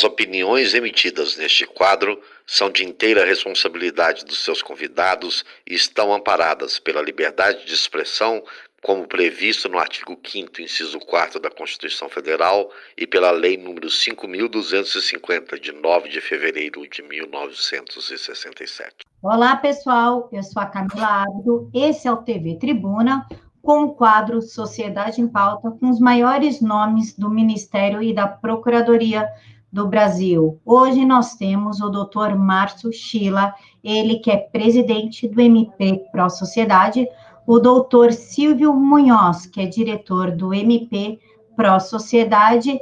[0.00, 6.78] As opiniões emitidas neste quadro são de inteira responsabilidade dos seus convidados e estão amparadas
[6.78, 8.42] pela liberdade de expressão,
[8.82, 15.60] como previsto no artigo 5 inciso 4 da Constituição Federal e pela Lei nº 5250
[15.60, 19.04] de 9 de fevereiro de 1967.
[19.22, 20.30] Olá, pessoal.
[20.32, 21.70] Eu sou a Camila Abdo.
[21.74, 23.28] Esse é o TV Tribuna,
[23.60, 29.28] com o quadro Sociedade em Pauta, com os maiores nomes do Ministério e da Procuradoria
[29.72, 30.60] do Brasil.
[30.64, 37.06] Hoje nós temos o doutor Márcio Schila, ele que é presidente do MP Pro Sociedade,
[37.46, 41.18] o doutor Silvio Munhoz, que é diretor do MP
[41.56, 42.80] Pro Sociedade,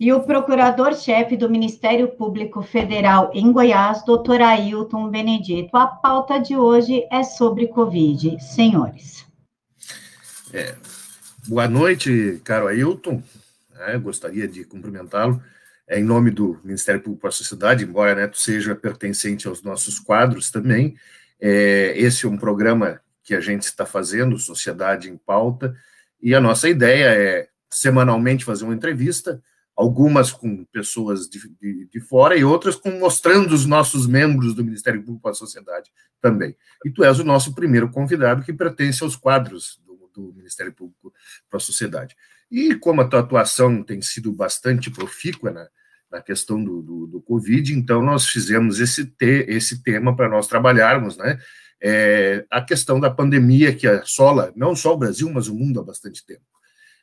[0.00, 5.76] e o procurador-chefe do Ministério Público Federal em Goiás, doutor Ailton Benedito.
[5.76, 8.40] A pauta de hoje é sobre Covid.
[8.40, 9.26] Senhores.
[10.52, 10.76] É,
[11.48, 13.20] boa noite, caro Ailton.
[13.80, 15.42] É, gostaria de cumprimentá-lo
[15.90, 20.50] em nome do Ministério Público para a Sociedade, embora Neto seja pertencente aos nossos quadros
[20.50, 20.96] também,
[21.40, 25.74] é, esse é um programa que a gente está fazendo, Sociedade em Pauta,
[26.20, 29.42] e a nossa ideia é semanalmente fazer uma entrevista,
[29.76, 34.64] algumas com pessoas de, de, de fora e outras com mostrando os nossos membros do
[34.64, 36.56] Ministério Público para a Sociedade também.
[36.84, 41.12] E tu és o nosso primeiro convidado que pertence aos quadros do, do Ministério Público
[41.48, 42.16] para a Sociedade.
[42.50, 45.68] E como a tua atuação tem sido bastante profícua na,
[46.10, 50.46] na questão do, do, do, Covid, então nós fizemos esse, te, esse tema para nós
[50.46, 51.38] trabalharmos, né?
[51.80, 55.84] É, a questão da pandemia que assola não só o Brasil, mas o mundo há
[55.84, 56.42] bastante tempo.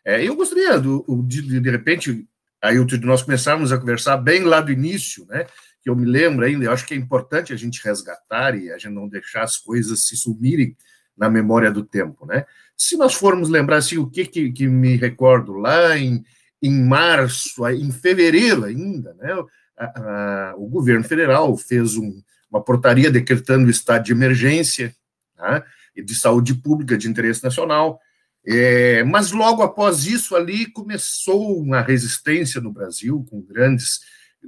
[0.03, 2.27] É, eu gostaria, do, de, de, de repente,
[2.61, 5.45] aí nós começarmos a conversar bem lá do início, né?
[5.81, 8.77] Que eu me lembro ainda, eu acho que é importante a gente resgatar e a
[8.77, 10.75] gente não deixar as coisas se sumirem
[11.17, 12.45] na memória do tempo, né?
[12.77, 16.23] Se nós formos lembrar assim, o que, que, que me recordo lá em
[16.65, 19.33] em março, em fevereiro ainda, né,
[19.77, 24.95] a, a, o governo federal fez um, uma portaria decretando o estado de emergência
[25.37, 25.63] né,
[25.95, 27.99] de saúde pública de interesse nacional.
[28.47, 33.99] É, mas logo após isso ali começou uma resistência no Brasil com grandes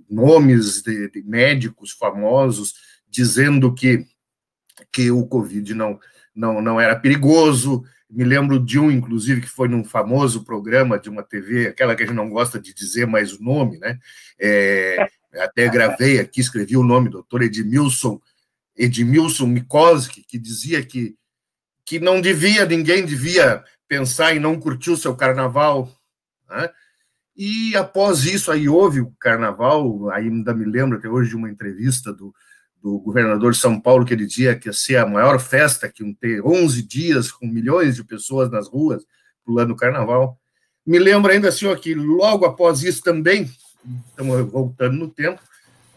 [0.10, 2.74] nomes de, de médicos famosos
[3.08, 4.06] dizendo que
[4.92, 6.00] que o Covid não
[6.38, 11.10] não, não era perigoso, me lembro de um, inclusive, que foi num famoso programa de
[11.10, 14.00] uma TV, aquela que a gente não gosta de dizer mais o nome, né?
[14.40, 18.22] É, até gravei aqui, escrevi o nome, doutor Edmilson,
[18.78, 21.16] Edmilson Mikoski, que dizia que,
[21.84, 25.92] que não devia, ninguém devia pensar em não curtir o seu carnaval.
[26.48, 26.70] Né?
[27.36, 32.14] E após isso, aí houve o carnaval, ainda me lembro até hoje de uma entrevista
[32.14, 32.34] do,
[32.82, 36.04] do governador de São Paulo, que ele dizia que ia ser a maior festa, que
[36.04, 39.04] iam ter 11 dias com milhões de pessoas nas ruas
[39.44, 40.40] pulando o carnaval.
[40.86, 43.50] Me lembro ainda ó, que logo após isso também,
[44.10, 45.42] estamos voltando no tempo,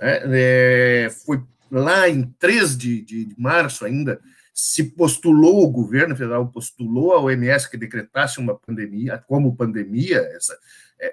[0.01, 4.21] né, é, foi lá em 3 de, de, de março ainda,
[4.53, 10.59] se postulou, o governo federal postulou a OMS que decretasse uma pandemia, como pandemia, essa,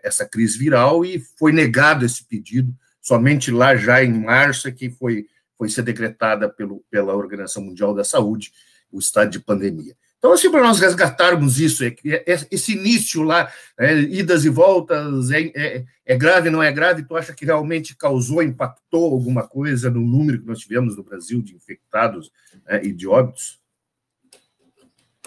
[0.04, 4.90] essa crise viral, e foi negado esse pedido, somente lá já em março é que
[4.90, 8.52] foi foi ser decretada pelo, pela Organização Mundial da Saúde,
[8.92, 9.96] o estado de pandemia.
[10.18, 15.30] Então, assim, para nós resgatarmos isso, é, é, esse início lá, é, idas e voltas,
[15.30, 17.04] é, é, é, grave, não é grave?
[17.04, 21.42] Tu acha que realmente causou, impactou alguma coisa no número que nós tivemos no Brasil
[21.42, 22.32] de infectados
[22.66, 23.62] né, e de óbitos?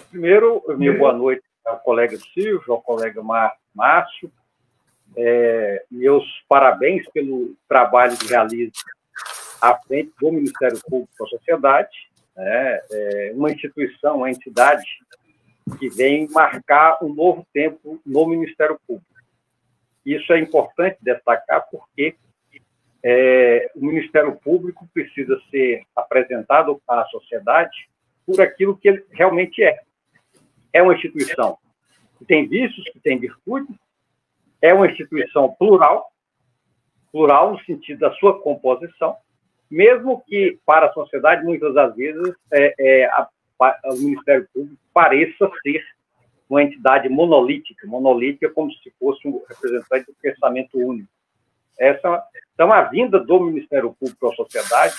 [0.09, 3.21] Primeiro, minha boa noite ao colega Silvio, ao colega
[3.73, 4.29] Márcio.
[5.15, 8.71] É, meus parabéns pelo trabalho que realiza
[9.61, 14.83] à frente do Ministério Público da Sociedade, né, é uma instituição, uma entidade
[15.77, 19.05] que vem marcar um novo tempo no Ministério Público.
[20.05, 22.15] Isso é importante destacar porque
[23.03, 27.89] é, o Ministério Público precisa ser apresentado à sociedade
[28.25, 29.79] por aquilo que ele realmente é.
[30.73, 31.57] É uma instituição
[32.17, 33.75] que tem vícios, que tem virtudes,
[34.61, 36.11] é uma instituição plural,
[37.11, 39.17] plural no sentido da sua composição,
[39.71, 43.27] mesmo que para a sociedade, muitas das vezes, é, é, a,
[43.61, 45.81] a, o Ministério Público pareça ser
[46.49, 51.07] uma entidade monolítica, monolítica como se fosse um representante do pensamento único.
[51.79, 52.21] Essa,
[52.53, 54.93] então, a vinda do Ministério Público à sociedade,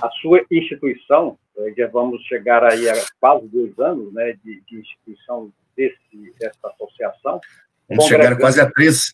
[0.00, 4.78] a sua instituição, é, já vamos chegar aí a quase dois anos né, de, de
[4.78, 7.40] instituição desse, dessa associação.
[7.88, 9.12] Vamos chegar quase a três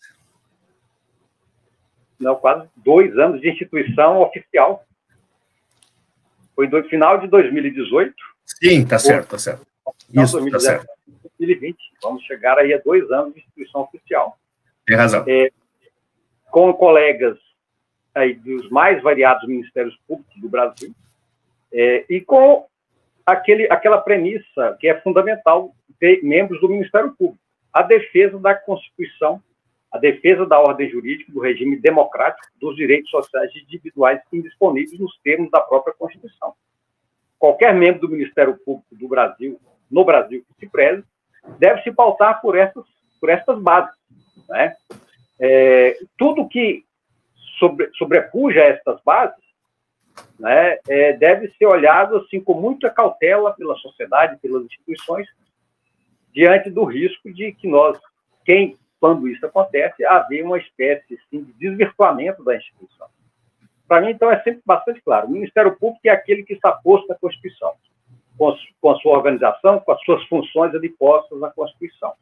[2.22, 4.84] não, quase dois anos de instituição oficial.
[6.54, 8.14] Foi no final de 2018.
[8.44, 9.66] Sim, tá certo, tá certo.
[10.12, 10.86] Isso, 2019, tá certo.
[11.38, 11.76] 2020.
[12.02, 14.38] Vamos chegar aí a dois anos de instituição oficial.
[14.86, 15.24] Tem razão.
[15.26, 15.50] É,
[16.50, 17.38] com colegas
[18.14, 20.92] aí dos mais variados ministérios públicos do Brasil,
[21.72, 22.66] é, e com
[23.25, 27.38] aquele, aquela premissa que é fundamental ter membros do Ministério Público,
[27.72, 29.42] a defesa da Constituição,
[29.92, 35.50] a defesa da ordem jurídica, do regime democrático, dos direitos sociais individuais indisponíveis nos termos
[35.50, 36.54] da própria Constituição.
[37.38, 39.60] Qualquer membro do Ministério Público do Brasil,
[39.90, 41.04] no Brasil que se preze,
[41.58, 42.84] deve se pautar por essas,
[43.20, 43.94] por essas bases.
[44.48, 44.74] Né?
[45.38, 46.84] É, tudo que
[47.58, 49.42] sobre, sobrepuja estas bases
[50.38, 55.28] né, é, deve ser olhado assim com muita cautela pela sociedade, pelas instituições,
[56.32, 57.98] diante do risco de que nós,
[58.44, 63.08] quem, quando isso acontece, haver uma espécie assim, de desvirtuamento da instituição.
[63.88, 67.08] Para mim, então, é sempre bastante claro: o Ministério Público é aquele que está posto
[67.08, 67.72] na Constituição,
[68.38, 72.12] com, a sua organização, com as suas funções ali postas na Constituição,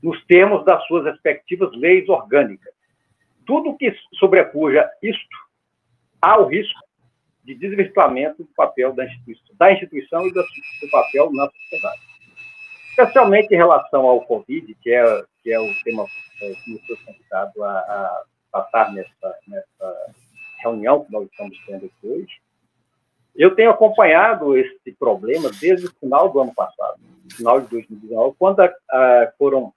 [0.00, 2.72] nos termos das suas respectivas leis orgânicas.
[3.44, 5.36] Tudo que sobrepuja isto,
[6.22, 6.78] há o risco
[7.42, 10.44] de desvirtuamento do papel da instituição, da instituição e do
[10.92, 12.09] papel na sociedade.
[13.00, 16.04] Especialmente em relação ao Covid, que é, que é o tema
[16.38, 20.12] que nos foi convidado a, a passar nessa, nessa
[20.62, 22.40] reunião que nós estamos tendo aqui hoje,
[23.34, 27.00] eu tenho acompanhado esse problema desde o final do ano passado,
[27.34, 29.72] final de 2019, quando a, a, foram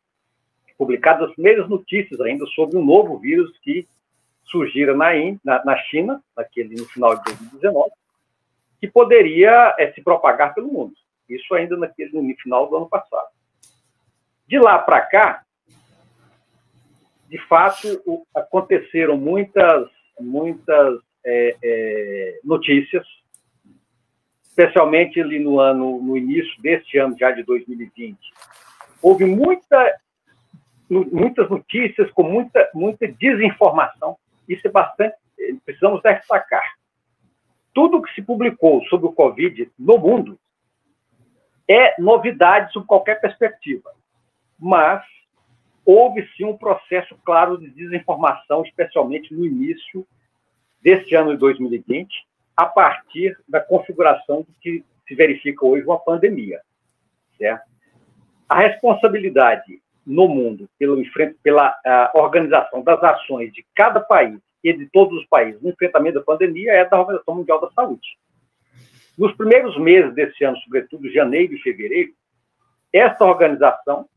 [0.78, 3.88] publicadas as primeiras notícias ainda sobre um novo vírus que
[4.44, 5.12] surgira na,
[5.46, 7.90] na, na China, naquele, no final de 2019,
[8.82, 10.94] que poderia é, se propagar pelo mundo.
[11.30, 13.30] Isso ainda naquele, no final do ano passado.
[14.48, 15.44] De lá para cá,
[17.30, 19.90] de fato, o, aconteceram muitas,
[20.20, 23.06] muitas é, é, notícias,
[24.44, 28.18] especialmente ali no ano, no início deste ano já de 2020.
[29.02, 30.00] Houve muita,
[30.90, 34.18] muitas notícias com muita, muita desinformação
[34.48, 35.16] isso é bastante,
[35.66, 36.76] precisamos destacar.
[37.74, 40.38] Tudo que se publicou sobre o Covid no mundo
[41.68, 43.92] é novidade sob qualquer perspectiva,
[44.60, 45.04] mas
[45.86, 50.06] houve sim um processo claro de desinformação, especialmente no início
[50.82, 52.08] deste ano de 2020,
[52.56, 56.62] a partir da configuração do que se verifica hoje uma pandemia,
[57.38, 57.72] certo?
[58.48, 61.02] A responsabilidade no mundo pelo,
[61.42, 66.20] pela uh, organização das ações de cada país e de todos os países no enfrentamento
[66.20, 68.08] da pandemia é da Organização Mundial da Saúde.
[69.18, 72.14] Nos primeiros meses desse ano, sobretudo janeiro e fevereiro,
[72.92, 74.08] essa organização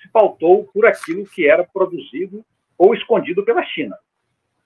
[0.00, 2.44] se pautou por aquilo que era produzido
[2.76, 3.96] ou escondido pela China.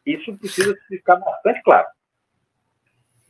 [0.06, 1.88] Isso precisa ficar bastante claro.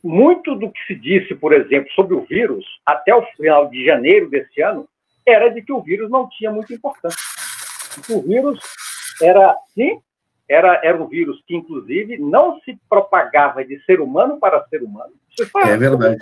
[0.03, 4.29] Muito do que se disse, por exemplo, sobre o vírus, até o final de janeiro
[4.29, 4.87] desse ano,
[5.25, 7.17] era de que o vírus não tinha muita importância.
[8.09, 8.59] O vírus
[9.21, 9.99] era, sim,
[10.47, 15.13] era, era um vírus que, inclusive, não se propagava de ser humano para ser humano.
[15.41, 16.17] É verdade.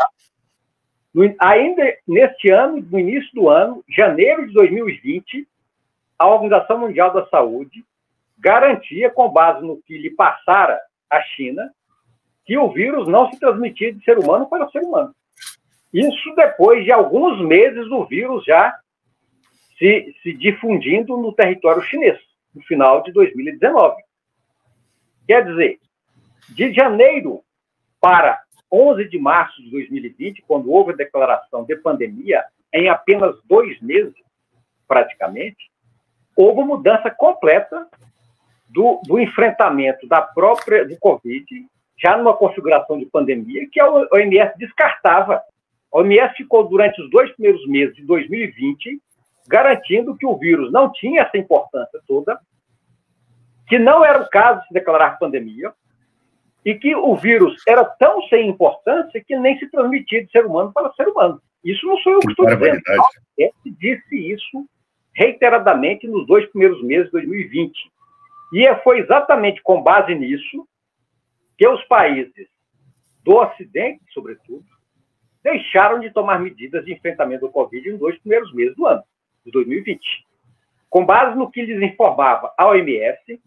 [1.14, 5.48] No, ainda neste ano, no início do ano, janeiro de 2020,
[6.18, 7.86] a Organização Mundial da Saúde
[8.40, 10.80] garantia, com base no que lhe passara
[11.10, 11.72] a China,
[12.46, 15.16] que o vírus não se transmitia de ser humano para ser humano.
[15.94, 18.76] Isso depois de alguns meses do vírus já
[19.78, 22.20] se, se difundindo no território chinês,
[22.54, 23.96] no final de 2019.
[25.28, 25.80] Quer dizer,
[26.50, 27.44] de janeiro
[28.02, 28.42] para
[28.74, 34.16] 11 de março de 2020, quando houve a declaração de pandemia, em apenas dois meses,
[34.88, 35.70] praticamente,
[36.36, 37.88] houve uma mudança completa
[38.70, 41.46] do, do, enfrentamento da própria do Covid,
[42.02, 45.44] já numa configuração de pandemia, que a OMS descartava.
[45.94, 49.00] A OMS ficou durante os dois primeiros meses de 2020
[49.48, 52.40] garantindo que o vírus não tinha essa importância toda,
[53.68, 55.74] que não era o caso de se declarar pandemia,
[56.66, 60.72] e que o vírus era tão sem importância que nem se transmitia de ser humano
[60.74, 61.42] para ser humano.
[61.64, 62.82] Isso não sou eu que estou dizendo.
[62.88, 64.66] A disse isso
[65.14, 67.74] reiteradamente nos dois primeiros meses de 2020.
[68.54, 70.68] E é, foi exatamente com base nisso
[71.58, 72.48] que os países
[73.24, 74.66] do Ocidente, sobretudo,
[75.44, 79.04] deixaram de tomar medidas de enfrentamento do Covid nos dois primeiros meses do ano
[79.46, 80.00] de 2020.
[80.90, 83.42] Com base no que lhes informava a OMS,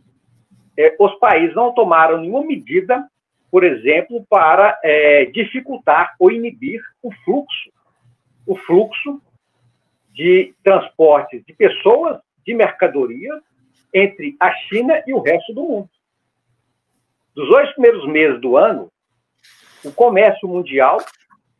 [0.76, 3.09] eh, os países não tomaram nenhuma medida,
[3.50, 7.71] por exemplo, para eh, dificultar ou inibir o fluxo,
[8.47, 9.21] o fluxo
[10.12, 13.40] de transporte de pessoas, de mercadorias,
[13.92, 15.90] entre a China e o resto do mundo.
[17.35, 18.90] Dos dois primeiros meses do ano,
[19.85, 20.99] o comércio mundial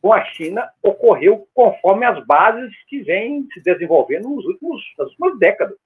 [0.01, 5.37] com a China ocorreu conforme as bases que vêm se desenvolvendo nos últimos, nas últimas
[5.39, 5.77] décadas,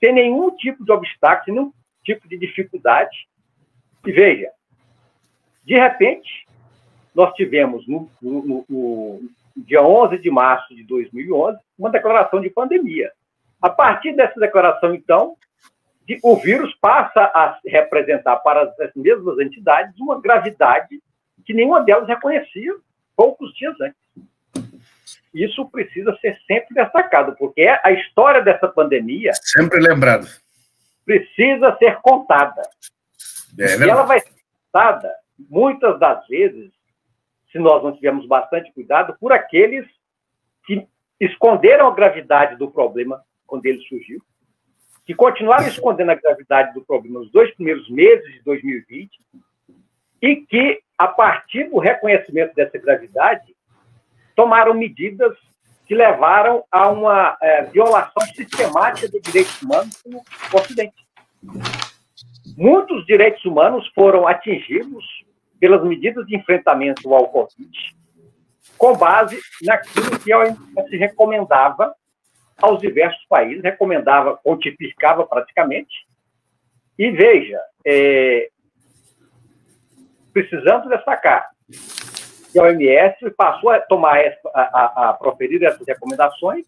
[0.00, 1.72] sem nenhum tipo de obstáculo, sem nenhum
[2.08, 3.28] tipo de dificuldade.
[4.06, 4.50] E veja,
[5.64, 6.46] de repente,
[7.14, 9.20] nós tivemos no, no, no,
[9.56, 13.12] dia 11 de março de 2011 uma declaração de pandemia.
[13.60, 15.36] A partir dessa declaração, então,
[16.22, 21.02] o vírus passa a representar para as mesmas entidades uma gravidade
[21.44, 22.74] que nenhuma delas reconhecia
[23.14, 23.98] poucos dias antes.
[25.34, 29.32] Isso precisa ser sempre destacado, porque é a história dessa pandemia.
[29.34, 30.26] Sempre lembrado.
[31.08, 32.60] Precisa ser contada.
[33.58, 36.70] É e ela vai ser contada, muitas das vezes,
[37.50, 39.86] se nós não tivermos bastante cuidado, por aqueles
[40.66, 40.86] que
[41.18, 44.20] esconderam a gravidade do problema quando ele surgiu,
[45.06, 49.10] que continuaram escondendo a gravidade do problema nos dois primeiros meses de 2020
[50.20, 53.56] e que, a partir do reconhecimento dessa gravidade,
[54.36, 55.34] tomaram medidas
[55.88, 60.20] que levaram a uma é, violação sistemática de direitos humanos no
[60.52, 61.08] Ocidente.
[62.58, 65.04] Muitos direitos humanos foram atingidos
[65.58, 67.96] pelas medidas de enfrentamento ao Covid,
[68.76, 71.94] com base naquilo que OMS recomendava
[72.60, 76.06] aos diversos países, recomendava, pontificava praticamente.
[76.98, 78.50] E veja, é,
[80.34, 81.48] precisamos destacar
[82.58, 84.18] que a OMS passou a tomar,
[84.54, 86.66] a, a, a proferir essas recomendações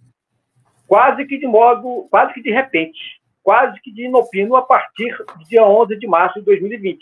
[0.90, 2.98] quase que de modo, quase que de repente,
[3.44, 6.98] quase que de inopino a partir do dia 11 de março de 2020.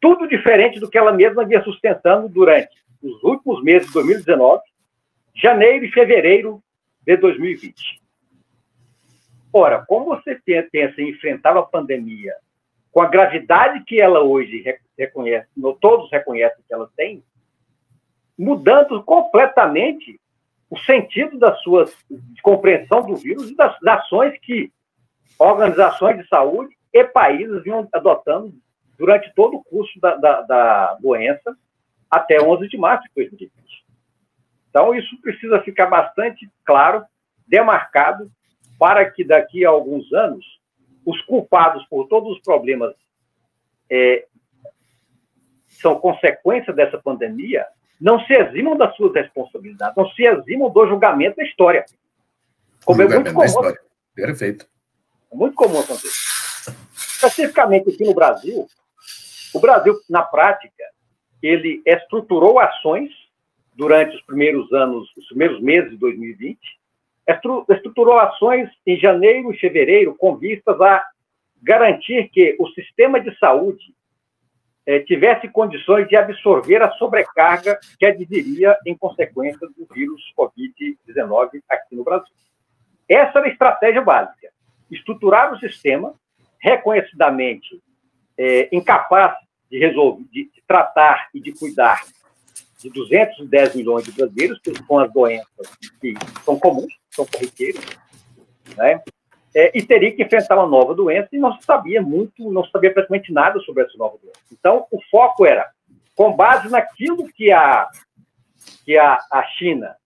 [0.00, 4.62] Tudo diferente do que ela mesma vinha sustentando durante os últimos meses de 2019,
[5.34, 6.62] janeiro e fevereiro
[7.02, 8.00] de 2020.
[9.52, 10.40] Ora, como você
[10.72, 12.34] pensa em enfrentar a pandemia
[12.90, 14.64] com a gravidade que ela hoje
[14.98, 15.48] reconhece,
[15.82, 17.22] todos reconhecem que ela tem,
[18.38, 20.20] mudando completamente
[20.68, 24.72] o sentido das suas de compreensão do vírus e das, das ações que
[25.38, 28.54] organizações de saúde e países vinham adotando
[28.98, 31.56] durante todo o curso da, da, da doença
[32.10, 33.52] até 11 de março de 2020.
[34.70, 37.04] Então, isso precisa ficar bastante claro,
[37.46, 38.30] demarcado,
[38.78, 40.44] para que daqui a alguns anos
[41.04, 42.94] os culpados por todos os problemas
[43.90, 44.26] é,
[45.66, 47.66] são consequência dessa pandemia
[48.00, 51.84] não se eximam das suas responsabilidades, não se eximam do julgamento da história.
[52.84, 53.74] Como é muito comum.
[54.14, 54.66] Perfeito.
[55.32, 56.08] É muito comum acontecer.
[56.94, 58.66] Especificamente aqui no Brasil,
[59.54, 60.84] o Brasil, na prática,
[61.42, 63.10] ele estruturou ações
[63.74, 66.58] durante os primeiros anos, os primeiros meses de 2020,
[67.70, 71.04] estruturou ações em janeiro e fevereiro com vistas a
[71.62, 73.95] garantir que o sistema de saúde
[74.86, 81.96] eh, tivesse condições de absorver a sobrecarga que adviria em consequência do vírus Covid-19 aqui
[81.96, 82.32] no Brasil.
[83.08, 84.48] Essa era a estratégia básica:
[84.90, 86.14] estruturar o sistema
[86.60, 87.82] reconhecidamente
[88.38, 89.36] eh, incapaz
[89.70, 92.02] de resolver, de tratar e de cuidar
[92.78, 96.14] de 210 milhões de brasileiros com as doenças que
[96.44, 97.84] são comuns, são corriqueiras,
[98.76, 99.02] né?
[99.58, 102.70] É, e teria que enfrentar uma nova doença e não se sabia muito, não se
[102.70, 104.38] sabia praticamente nada sobre essa nova doença.
[104.52, 105.70] Então, o foco era,
[106.14, 107.88] com base naquilo que a,
[108.84, 109.96] que a, a China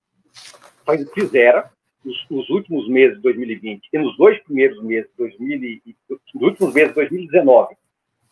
[1.13, 1.69] fizera
[2.05, 5.81] nos, nos, últimos meses de 2020 e nos dois primeiros meses de 2000,
[6.33, 7.75] nos últimos meses de 2019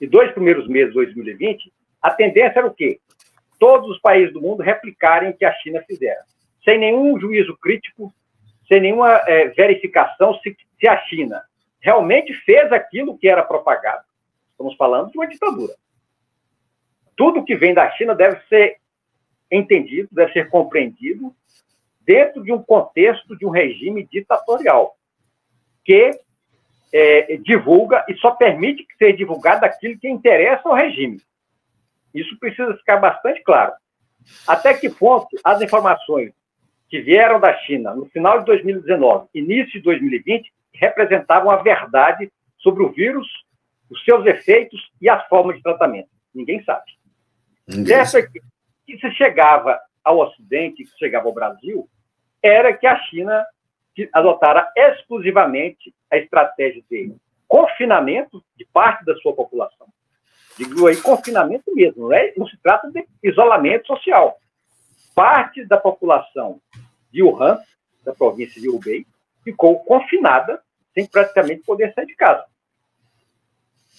[0.01, 3.01] e dois primeiros meses de 2020, a tendência era o quê?
[3.59, 6.21] Todos os países do mundo replicarem o que a China fizera,
[6.65, 8.15] sem nenhum juízo crítico,
[8.69, 11.43] sem nenhuma é, verificação se, se a China
[11.81, 14.05] realmente fez aquilo que era propagado.
[14.51, 15.75] Estamos falando de uma ditadura.
[17.17, 18.77] Tudo que vem da China deve ser
[19.51, 21.35] entendido, deve ser compreendido
[22.01, 24.97] dentro de um contexto de um regime ditatorial
[25.85, 26.11] que
[26.93, 31.21] é, divulga e só permite que seja divulgado aquilo que interessa ao regime.
[32.15, 33.73] Isso precisa ficar bastante claro.
[34.47, 36.33] Até que ponto as informações
[36.89, 42.83] que vieram da China no final de 2019, início de 2020, representavam a verdade sobre
[42.83, 43.27] o vírus,
[43.91, 46.09] os seus efeitos e as formas de tratamento.
[46.35, 46.85] Ninguém sabe.
[47.87, 48.41] Certo é que,
[48.87, 51.89] que se chegava ao Ocidente, que chegava ao Brasil,
[52.43, 53.45] era que a China
[54.13, 57.15] adotara exclusivamente a estratégia de
[57.47, 59.89] confinamento de parte da sua população.
[60.57, 64.39] Digo aí confinamento mesmo, não, é, não se trata de isolamento social.
[65.19, 66.61] Parte da população
[67.11, 67.59] de Wuhan,
[68.05, 69.05] da província de Hubei,
[69.43, 70.63] ficou confinada,
[70.95, 72.45] sem praticamente poder sair de casa.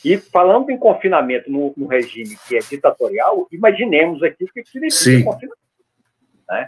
[0.05, 5.25] E falando em confinamento no, no regime que é ditatorial, imaginemos aqui o que significa
[5.25, 5.59] confinamento.
[6.47, 6.67] Né?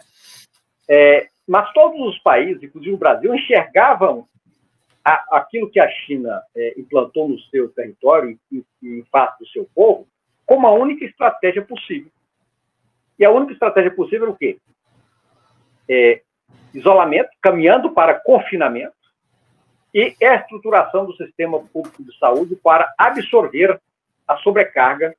[0.89, 4.27] É, mas todos os países, inclusive o Brasil, enxergavam
[5.01, 9.65] a, aquilo que a China é, implantou no seu território e, em face do seu
[9.73, 10.05] povo
[10.45, 12.11] como a única estratégia possível.
[13.17, 14.57] E a única estratégia possível é o quê?
[15.89, 16.21] É,
[16.73, 18.95] isolamento, caminhando para confinamento
[19.93, 23.79] e estruturação do sistema público de saúde para absorver
[24.27, 25.15] a sobrecarga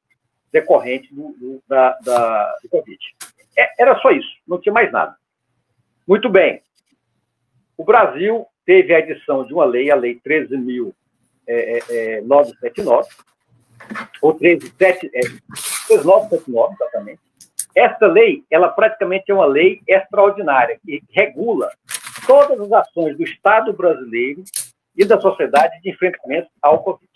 [0.51, 2.99] decorrente do, do, da, da, do Covid.
[3.57, 5.17] É, era só isso, não tinha mais nada.
[6.07, 6.63] Muito bem.
[7.77, 10.95] O Brasil teve a edição de uma lei, a Lei 13.979,
[11.47, 12.23] é, é, é
[14.21, 15.21] ou 13.979, é,
[15.95, 17.21] exatamente.
[17.75, 21.71] Essa lei, ela praticamente é uma lei extraordinária, que regula
[22.27, 24.43] todas as ações do Estado brasileiro
[24.97, 27.11] e da sociedade de enfrentamento ao Covid.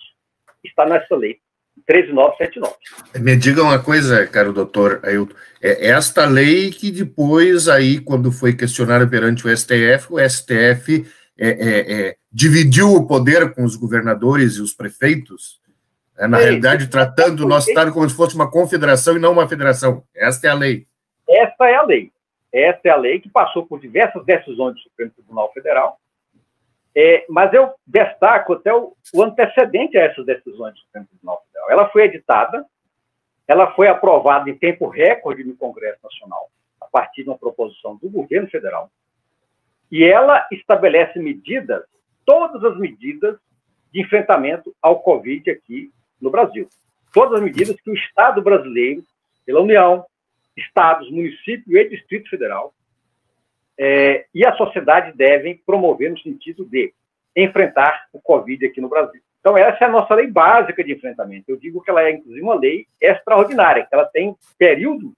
[0.64, 1.38] Está nessa lei.
[1.86, 2.75] 13979.
[3.20, 8.54] Me diga uma coisa, caro doutor Ailton, é esta lei que depois, aí, quando foi
[8.54, 11.06] questionada perante o STF, o STF
[11.38, 15.60] é, é, é, dividiu o poder com os governadores e os prefeitos,
[16.18, 19.49] né, na realidade, tratando o nosso Estado como se fosse uma confederação e não uma
[19.49, 20.02] federação.
[20.14, 20.87] Esta é a lei.
[21.28, 22.12] Esta é a lei.
[22.52, 25.99] Esta é a lei que passou por diversas decisões do Supremo Tribunal Federal,
[26.94, 31.70] é, mas eu destaco até o, o, antecedente a essas decisões do Supremo Tribunal Federal.
[31.70, 32.64] Ela foi editada,
[33.46, 36.49] ela foi aprovada em tempo recorde no Congresso Nacional,
[36.80, 38.90] a partir de uma proposição do governo federal,
[39.92, 41.85] e ela estabelece medidas,
[42.25, 43.37] todas as medidas
[43.92, 46.68] de enfrentamento ao Covid aqui no Brasil.
[47.12, 49.02] Todas as medidas que o Estado brasileiro,
[49.44, 50.04] pela União,
[50.56, 52.75] estados, municípios e Distrito Federal,
[53.78, 56.92] é, e a sociedade devem promover no sentido de
[57.35, 59.20] enfrentar o Covid aqui no Brasil.
[59.40, 61.44] Então, essa é a nossa lei básica de enfrentamento.
[61.49, 65.12] Eu digo que ela é, inclusive, uma lei extraordinária, que ela tem período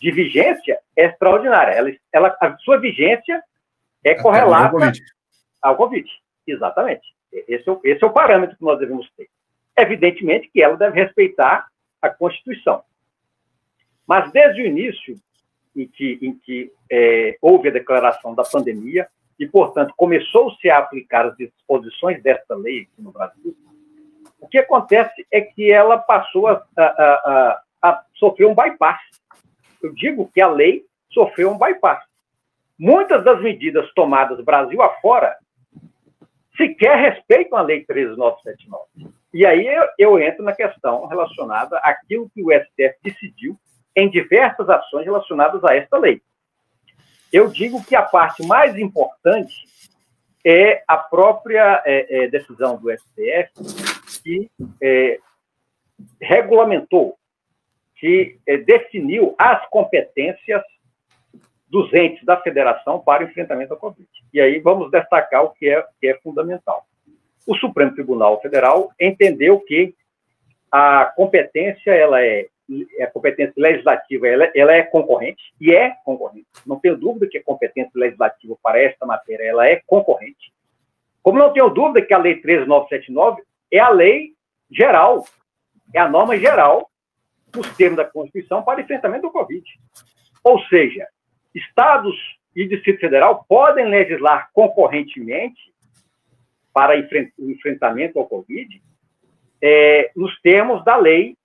[0.00, 1.72] de vigência extraordinária.
[1.72, 3.42] Ela, ela, a sua vigência
[4.04, 4.92] é correlata
[5.62, 6.08] ao COVID.
[6.46, 7.02] Exatamente.
[7.32, 9.28] Esse é, esse é o parâmetro que nós devemos ter.
[9.76, 11.66] Evidentemente que ela deve respeitar
[12.00, 12.82] a Constituição.
[14.06, 15.16] Mas desde o início,
[15.74, 19.08] em que, em que é, houve a declaração da pandemia
[19.38, 23.56] e, portanto, começou-se a aplicar as disposições desta lei aqui no Brasil,
[24.40, 29.00] o que acontece é que ela passou a, a, a, a sofrer um bypass.
[29.82, 32.04] Eu digo que a lei sofreu um bypass.
[32.78, 35.36] Muitas das medidas tomadas Brasil afora
[36.56, 39.14] sequer respeitam a Lei 13979.
[39.34, 43.58] E aí eu, eu entro na questão relacionada àquilo que o STF decidiu
[43.96, 46.22] em diversas ações relacionadas a esta lei.
[47.32, 49.52] Eu digo que a parte mais importante
[50.46, 53.50] é a própria é, é, decisão do STF
[54.22, 54.48] que
[54.80, 55.18] é,
[56.22, 57.16] regulamentou,
[57.96, 60.62] que é, definiu as competências
[61.66, 64.08] dos entes da federação para o enfrentamento ao Covid.
[64.32, 66.86] E aí vamos destacar o que é, que é fundamental.
[67.46, 69.94] O Supremo Tribunal Federal entendeu que
[70.70, 72.48] a competência ela é
[73.00, 76.46] a competência legislativa ela, ela, é concorrente, e é concorrente.
[76.66, 80.50] Não tenho dúvida que a competência legislativa para esta matéria ela é concorrente.
[81.22, 84.32] Como não tenho dúvida que a Lei 13979 é a lei
[84.70, 85.24] geral,
[85.92, 86.90] é a norma geral,
[87.54, 89.64] nos termos da Constituição, para enfrentamento do Covid.
[90.42, 91.06] Ou seja,
[91.54, 92.16] estados
[92.54, 95.73] e Distrito Federal podem legislar concorrentemente
[96.74, 96.94] para
[97.38, 98.82] o enfrentamento ao Covid
[99.62, 101.36] é, nos termos da lei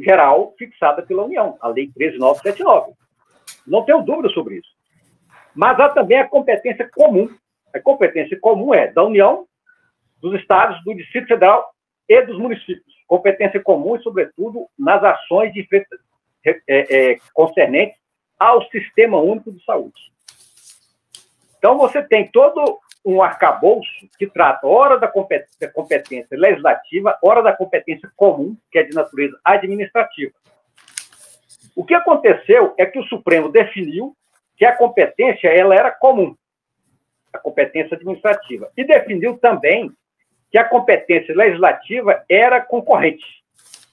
[0.00, 2.94] geral fixada pela União, a Lei 13979.
[3.66, 4.70] Não tenho dúvida sobre isso.
[5.54, 7.28] Mas há também a competência comum.
[7.74, 9.46] A competência comum é da União,
[10.20, 11.70] dos estados, do Distrito Federal
[12.08, 12.94] e dos municípios.
[13.06, 15.68] Competência comum, sobretudo, nas ações de,
[16.44, 17.98] é, é, concernentes
[18.38, 20.00] ao Sistema Único de Saúde.
[21.58, 28.10] Então, você tem todo um arcabouço que trata, ora, da competência, legislativa, ora da competência
[28.16, 30.32] comum, que é de natureza administrativa.
[31.74, 34.14] O que aconteceu é que o Supremo definiu
[34.56, 36.36] que a competência ela era comum,
[37.32, 39.90] a competência administrativa, e definiu também
[40.50, 43.24] que a competência legislativa era concorrente.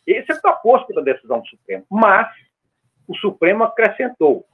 [0.06, 1.86] Esse é proposto pela decisão do Supremo.
[1.90, 2.28] Mas
[3.08, 4.46] o Supremo acrescentou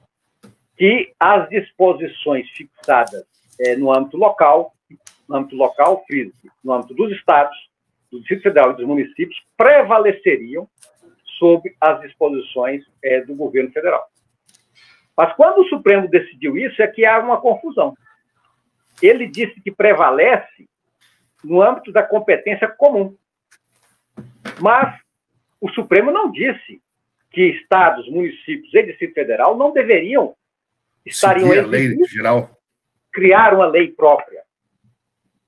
[0.76, 3.26] que as disposições fixadas
[3.60, 4.72] é, no âmbito local,
[5.28, 6.04] no âmbito local,
[6.62, 7.56] no âmbito dos estados,
[8.10, 10.68] do Distrito Federal e dos municípios, prevaleceriam
[11.38, 14.08] sobre as disposições é, do governo federal.
[15.16, 17.96] Mas quando o Supremo decidiu isso, é que há uma confusão.
[19.02, 20.68] Ele disse que prevalece
[21.42, 23.16] no âmbito da competência comum.
[24.60, 24.98] Mas
[25.60, 26.80] o Supremo não disse
[27.30, 30.34] que estados, municípios e Distrito Federal não deveriam
[31.04, 32.55] estariam Seguir a lei geral
[33.16, 34.42] criar uma lei própria.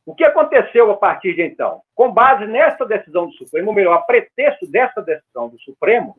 [0.07, 1.83] O que aconteceu a partir de então?
[1.95, 6.17] Com base nessa decisão do Supremo, ou melhor, a pretexto dessa decisão do Supremo,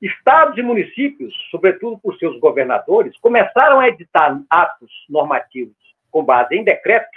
[0.00, 5.76] estados e municípios, sobretudo por seus governadores, começaram a editar atos normativos
[6.10, 7.10] com base em decreto,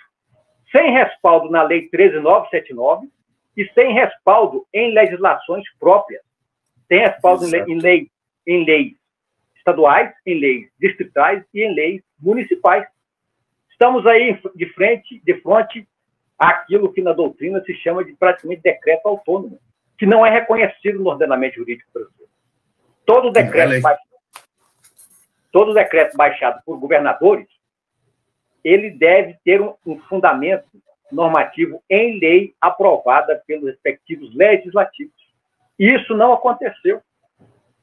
[0.70, 3.08] sem respaldo na Lei 13979
[3.56, 6.22] e sem respaldo em legislações próprias,
[6.90, 8.12] sem respaldo em, em, lei,
[8.46, 8.94] em leis
[9.56, 12.86] estaduais, em leis distritais e em leis municipais.
[13.78, 15.88] Estamos aí de frente, de frente
[16.36, 19.60] àquilo que na doutrina se chama de praticamente decreto autônomo,
[20.00, 22.32] que não é reconhecido no ordenamento jurídico brasileiro.
[23.06, 24.10] Todo decreto, baixado,
[25.52, 27.48] todo decreto baixado por governadores,
[28.64, 30.68] ele deve ter um, um fundamento
[31.12, 35.14] normativo em lei aprovada pelos respectivos legislativos.
[35.78, 37.00] E isso não aconteceu.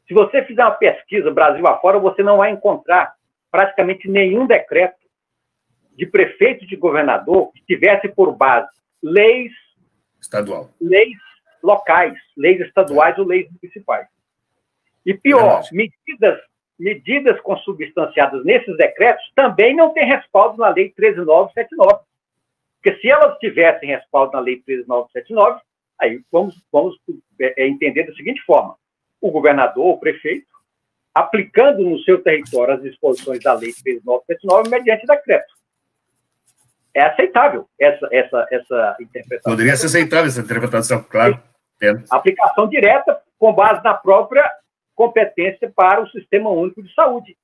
[0.08, 3.14] Se você fizer uma pesquisa Brasil afora, você não vai encontrar
[3.48, 5.03] praticamente nenhum decreto
[5.96, 8.68] de prefeito de governador que tivesse por base
[9.02, 9.52] leis
[10.20, 11.16] estadual, leis
[11.62, 14.08] locais, leis estaduais ou leis municipais.
[15.04, 16.40] E pior, medidas
[16.78, 22.04] medidas consubstanciadas nesses decretos também não têm respaldo na Lei 13979.
[22.82, 25.60] Porque se elas tivessem respaldo na Lei 13979,
[25.98, 26.96] aí vamos, vamos
[27.40, 28.76] é, entender da seguinte forma:
[29.20, 30.46] o governador, o prefeito,
[31.14, 35.54] aplicando no seu território as disposições da Lei 13979 mediante decreto.
[36.94, 39.52] É aceitável essa, essa, essa interpretação.
[39.52, 41.40] Poderia ser aceitável essa interpretação, claro.
[42.10, 44.48] Aplicação direta com base na própria
[44.94, 47.36] competência para o Sistema Único de Saúde,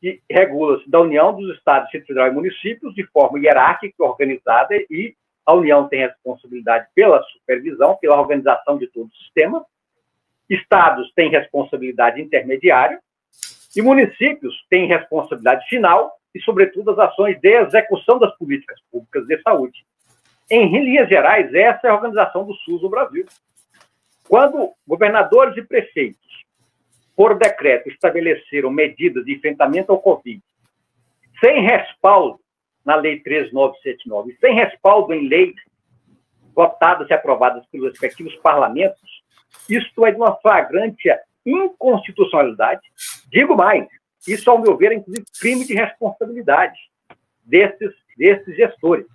[0.00, 5.14] que regula-se da União dos Estados, Distrito Federal e Municípios de forma hierárquica, organizada, e
[5.46, 9.64] a União tem responsabilidade pela supervisão, pela organização de todo o sistema,
[10.50, 13.00] estados têm responsabilidade intermediária,
[13.76, 19.40] e municípios têm responsabilidade final e, sobretudo, as ações de execução das políticas públicas de
[19.42, 19.84] saúde.
[20.50, 23.24] Em linhas gerais, essa é a organização do SUS no Brasil.
[24.28, 26.24] Quando governadores e prefeitos
[27.16, 30.42] por decreto, estabeleceram medidas de enfrentamento ao Covid,
[31.40, 32.40] sem respaldo
[32.84, 35.54] na Lei 13979, sem respaldo em leis
[36.54, 39.22] votadas e aprovadas pelos respectivos parlamentos,
[39.68, 41.08] isto é de uma flagrante
[41.46, 42.82] inconstitucionalidade.
[43.30, 43.86] Digo mais,
[44.26, 46.78] isso, ao meu ver, é inclusive crime de responsabilidade
[47.42, 49.06] desses, desses gestores.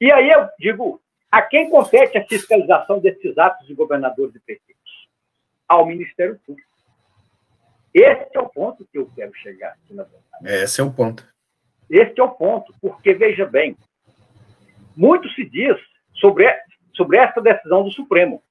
[0.00, 4.78] E aí eu digo, a quem compete a fiscalização desses atos de governadores e prefeitos?
[5.68, 6.66] ao Ministério Público.
[7.92, 10.62] Esse é o ponto que eu quero chegar aqui, na verdade.
[10.64, 11.26] Esse é o ponto.
[11.90, 13.76] Esse é o ponto, porque, veja bem,
[14.96, 15.76] muito se diz
[16.14, 16.46] sobre,
[16.94, 18.42] sobre essa decisão do Supremo,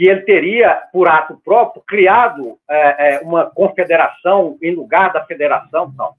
[0.00, 5.92] que ele teria, por ato próprio, criado é, é, uma confederação em lugar da federação.
[5.94, 6.14] Não.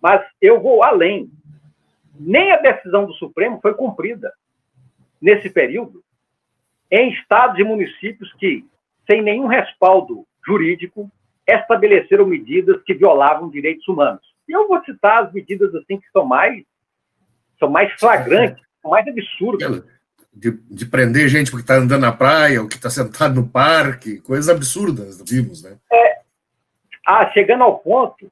[0.00, 1.28] Mas eu vou além.
[2.14, 4.32] Nem a decisão do Supremo foi cumprida
[5.20, 6.04] nesse período
[6.88, 8.64] em estados e municípios que
[9.10, 11.10] sem nenhum respaldo jurídico,
[11.44, 14.22] estabeleceram medidas que violavam direitos humanos.
[14.48, 16.62] E eu vou citar as medidas assim que são mais
[17.58, 19.82] são mais flagrantes, mais absurdas.
[20.34, 24.20] De, de prender gente porque está andando na praia, ou que está sentado no parque,
[24.20, 25.76] coisas absurdas vimos, né?
[25.92, 26.18] É,
[27.06, 28.30] ah, chegando ao ponto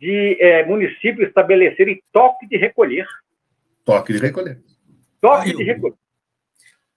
[0.00, 3.06] de é, municípios estabelecerem toque de recolher.
[3.84, 4.58] Toque de recolher.
[5.20, 5.96] Toque de recolher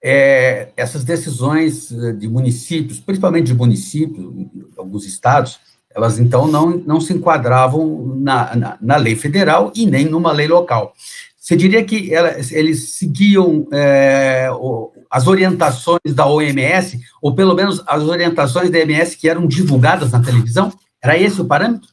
[0.03, 4.25] é, essas decisões eh, de municípios, principalmente de municípios,
[4.77, 10.05] alguns estados, elas então não, não se enquadravam na, na, na lei federal e nem
[10.05, 10.93] numa lei local.
[11.47, 14.49] Você diria que ela, eles seguiam é,
[15.09, 20.21] as orientações da OMS, ou pelo menos as orientações da OMS que eram divulgadas na
[20.21, 20.73] televisão?
[21.01, 21.87] Era esse o parâmetro?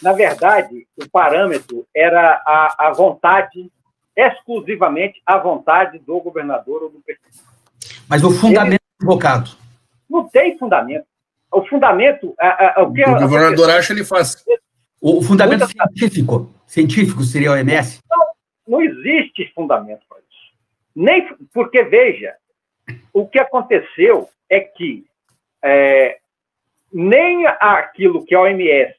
[0.00, 3.70] Na verdade, o parâmetro era a, a vontade
[4.16, 7.36] exclusivamente à vontade do governador ou do prefeito.
[8.08, 9.50] Mas o fundamento Ele, invocado?
[10.08, 11.04] Não tem fundamento.
[11.52, 12.32] O fundamento.
[12.40, 14.42] A, a, o, que o governador acha, ele faz.
[14.98, 15.88] O fundamento Muita...
[15.94, 17.98] científico, científico seria o MS?
[18.10, 18.25] Não,
[18.66, 20.52] não existe fundamento para isso.
[20.94, 22.34] Nem, porque, veja,
[23.12, 25.06] o que aconteceu é que
[25.62, 26.18] é,
[26.92, 28.94] nem aquilo que a OMS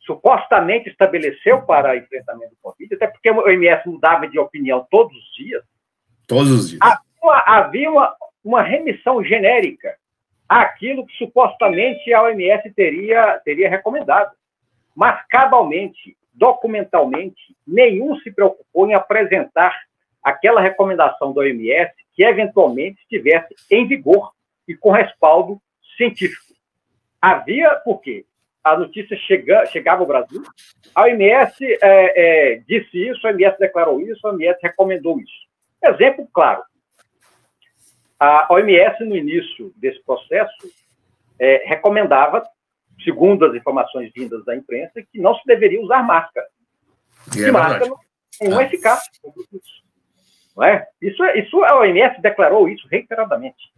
[0.00, 5.34] supostamente estabeleceu para enfrentamento do Covid, até porque o OMS mudava de opinião todos os
[5.34, 5.64] dias.
[6.26, 6.80] Todos os dias.
[6.82, 9.96] Havia, havia uma, uma remissão genérica
[10.48, 14.30] àquilo que supostamente a OMS teria, teria recomendado.
[14.94, 19.74] Mas, cabalmente, documentalmente, nenhum se preocupou em apresentar
[20.22, 24.32] aquela recomendação da OMS que eventualmente estivesse em vigor
[24.68, 25.60] e com respaldo
[25.96, 26.54] científico.
[27.20, 28.24] Havia, por quê?
[28.66, 30.42] a notícia chega, chegava ao Brasil,
[30.92, 35.46] a OMS é, é, disse isso, a OMS declarou isso, a OMS recomendou isso.
[35.84, 36.64] Exemplo claro.
[38.18, 40.68] A OMS, no início desse processo,
[41.38, 42.42] é, recomendava,
[43.04, 46.46] segundo as informações vindas da imprensa, que não se deveria usar máscara.
[47.36, 47.98] E é máscara não
[48.38, 49.10] tem uma eficácia
[49.52, 49.86] isso.
[50.56, 50.86] Não é?
[51.02, 53.72] Isso, é, isso a OMS declarou isso reiteradamente.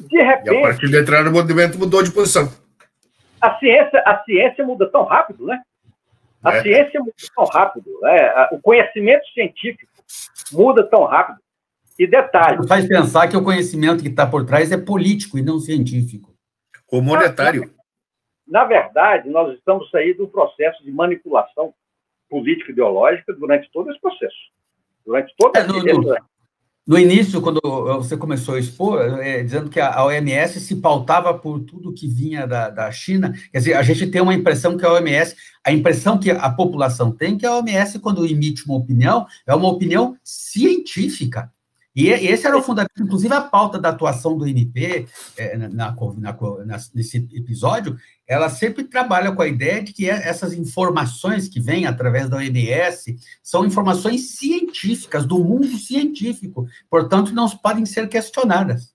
[0.00, 0.54] De repente.
[0.54, 2.52] E a partir de entrar no movimento mudou de posição.
[3.40, 5.62] A ciência, a ciência muda tão rápido, né?
[6.42, 6.62] A é.
[6.62, 7.90] ciência muda tão rápido.
[8.02, 8.48] Né?
[8.52, 9.90] O conhecimento científico
[10.52, 11.38] muda tão rápido.
[11.98, 12.66] E detalhe.
[12.68, 16.32] Faz pensar que o conhecimento que está por trás é político e não científico.
[16.90, 17.74] Ou monetário.
[18.48, 21.72] Na, verdade, nós estamos aí do processo de manipulação
[22.28, 24.36] política ideológica durante todo esse processo.
[25.04, 26.16] Durante todo é, no, no,
[26.86, 31.60] no, início, quando você começou a expor, é, dizendo que a OMS se pautava por
[31.60, 34.92] tudo que vinha da, da China, quer dizer, a gente tem uma impressão que a
[34.92, 35.34] OMS,
[35.64, 39.68] a impressão que a população tem que a OMS, quando emite uma opinião, é uma
[39.68, 41.50] opinião científica.
[41.98, 45.96] E esse era o fundamento, inclusive a pauta da atuação do MP é, na, na,
[46.64, 51.58] na, nesse episódio, ela sempre trabalha com a ideia de que é, essas informações que
[51.58, 58.92] vêm através da OMS são informações científicas, do mundo científico, portanto, não podem ser questionadas.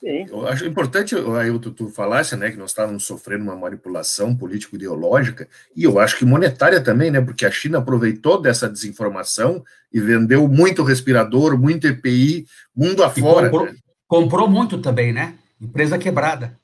[0.00, 0.24] Sim.
[0.30, 5.84] Eu acho importante, Ailton, tu falasse, né, que nós estávamos sofrendo uma manipulação político-ideológica, e
[5.84, 10.82] eu acho que monetária também, né, porque a China aproveitou dessa desinformação e vendeu muito
[10.82, 13.50] respirador, muito EPI, mundo afora.
[13.50, 13.78] Comprou, né?
[14.08, 15.34] comprou, muito também, né?
[15.60, 16.58] Empresa quebrada.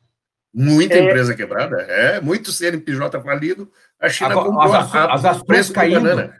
[0.54, 1.04] Muita é.
[1.04, 3.70] empresa quebrada, é, muito CNPJ falido,
[4.00, 6.32] a China Agora, comprou as, ações, as ações caindo,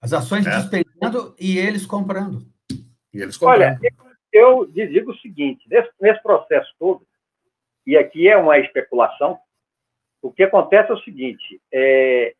[0.00, 0.56] as ações é.
[0.60, 2.46] despencando e eles comprando.
[3.12, 3.62] E eles comprando.
[3.62, 3.80] Olha,
[4.36, 7.06] eu digo o seguinte: nesse, nesse processo todo,
[7.86, 9.38] e aqui é uma especulação,
[10.20, 12.34] o que acontece é o seguinte: é,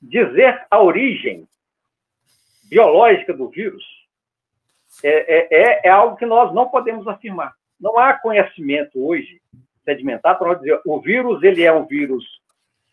[0.00, 1.46] dizer a origem
[2.68, 3.84] biológica do vírus
[5.02, 7.54] é, é, é, é, algo que nós não podemos afirmar.
[7.80, 9.40] Não há conhecimento hoje
[9.84, 12.24] sedimentado para dizer o vírus ele é um vírus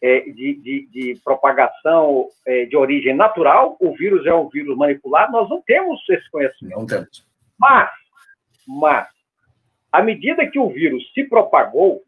[0.02, 5.32] é, de, de, de, propagação é, de origem natural, o vírus é um vírus manipulado.
[5.32, 6.80] Nós não temos esse conhecimento.
[6.80, 7.26] Não temos.
[7.58, 7.89] Mas
[8.67, 9.08] mas,
[9.91, 12.03] à medida que o vírus se propagou,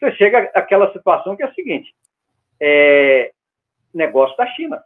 [0.00, 1.94] você chega àquela situação que é a seguinte:
[2.58, 3.32] é
[3.92, 4.82] negócio da China.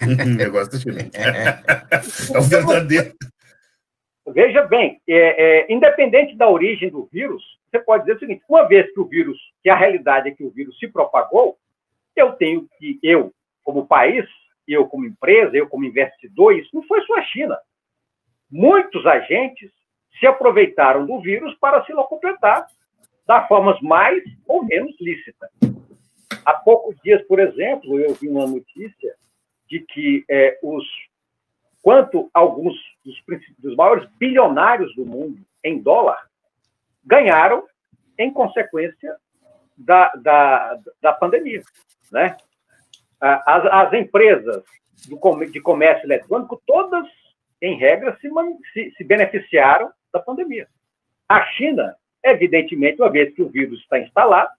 [0.38, 1.10] negócio da China.
[1.12, 3.14] É, o verdadeiro.
[4.26, 8.66] Veja bem, é, é, independente da origem do vírus, você pode dizer o seguinte: uma
[8.66, 11.58] vez que o vírus, que a realidade é que o vírus se propagou,
[12.16, 14.24] eu tenho que, eu, como país,
[14.66, 17.58] eu como empresa, eu como investidor, isso não foi só a China
[18.54, 19.68] muitos agentes
[20.20, 22.68] se aproveitaram do vírus para se locupletar
[23.26, 25.50] da formas mais ou menos lícitas.
[26.46, 29.16] Há poucos dias, por exemplo, eu vi uma notícia
[29.68, 30.84] de que é, os
[31.82, 33.20] quanto alguns dos,
[33.58, 36.30] dos maiores bilionários do mundo em dólar
[37.04, 37.64] ganharam
[38.16, 39.16] em consequência
[39.76, 41.62] da, da, da pandemia.
[42.12, 42.36] Né?
[43.20, 44.62] As, as empresas
[45.08, 47.04] do, de comércio eletrônico, todas
[47.64, 48.28] em regra, se,
[48.72, 50.68] se, se beneficiaram da pandemia.
[51.28, 54.50] A China, evidentemente, uma vez que o vírus está instalado,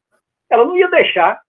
[0.49, 1.41] ela não ia deixar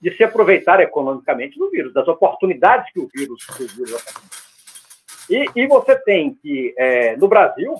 [0.00, 4.04] de se aproveitar economicamente do vírus, das oportunidades que o vírus, que o vírus
[5.30, 7.74] e, e você tem que, é, no Brasil,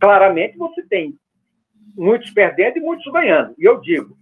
[0.00, 1.18] claramente você tem
[1.94, 3.54] muitos perdendo e muitos ganhando.
[3.58, 4.16] E eu digo,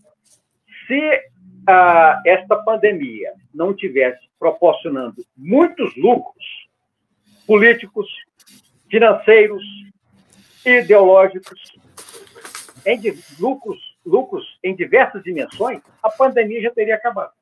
[0.86, 1.20] se
[1.68, 6.44] ah, esta pandemia não tivesse proporcionando muitos lucros
[7.46, 8.08] políticos,
[8.90, 9.62] financeiros,
[10.64, 11.60] ideológicos,
[12.84, 13.00] em
[13.38, 17.32] lucros, lucros em diversas dimensões, a pandemia já teria acabado.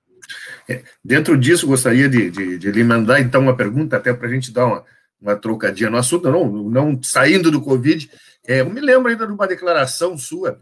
[0.69, 4.31] É, dentro disso, gostaria de, de, de lhe mandar, então, uma pergunta, até para a
[4.31, 4.85] gente dar uma,
[5.21, 8.11] uma trocadinha no assunto, não, não saindo do Covid.
[8.47, 10.61] É, eu me lembro ainda de uma declaração sua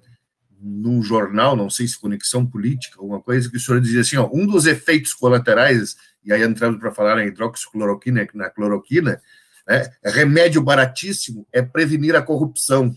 [0.60, 4.28] num jornal, não sei se conexão política, alguma coisa, que o senhor dizia assim: ó,
[4.32, 9.20] um dos efeitos colaterais e aí entrando para falar na hidroxicloroquina, na cloroquina,
[9.66, 12.94] né, remédio baratíssimo é prevenir a corrupção.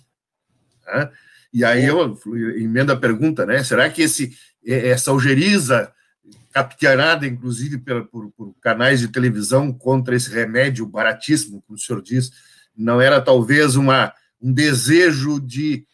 [0.86, 1.10] Né?
[1.54, 2.17] E aí eu
[2.58, 3.63] emendo a pergunta, né?
[3.63, 5.93] Será que esse, essa algeriza
[6.52, 12.02] capturada, inclusive, por, por, por, canais de televisão contra esse remédio baratíssimo, como o senhor
[12.02, 12.32] diz,
[12.76, 15.86] não era talvez uma, um desejo de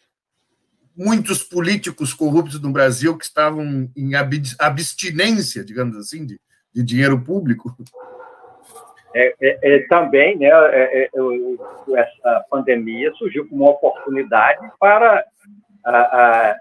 [0.97, 4.11] muitos políticos corruptos no Brasil que estavam em
[4.59, 6.39] abstinência, digamos assim, de,
[6.73, 7.75] de dinheiro público?
[9.15, 15.23] É, é, é também, né, é, é, essa pandemia surgiu como uma oportunidade para
[15.85, 16.55] a, a,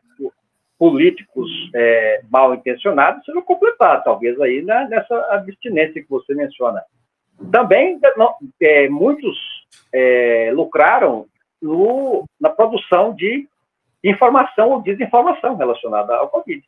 [0.79, 6.83] políticos é, mal intencionados sejam completados, talvez aí né, nessa abstinência que você menciona.
[7.51, 9.37] Também não, é, muitos
[9.92, 11.27] é, lucraram
[11.61, 13.49] no, na produção de
[14.09, 16.62] informação ou desinformação relacionada ao Covid.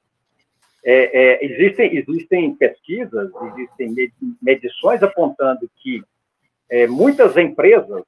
[0.85, 6.03] É, é, existem, existem pesquisas, existem medições apontando que
[6.71, 8.03] é, muitas empresas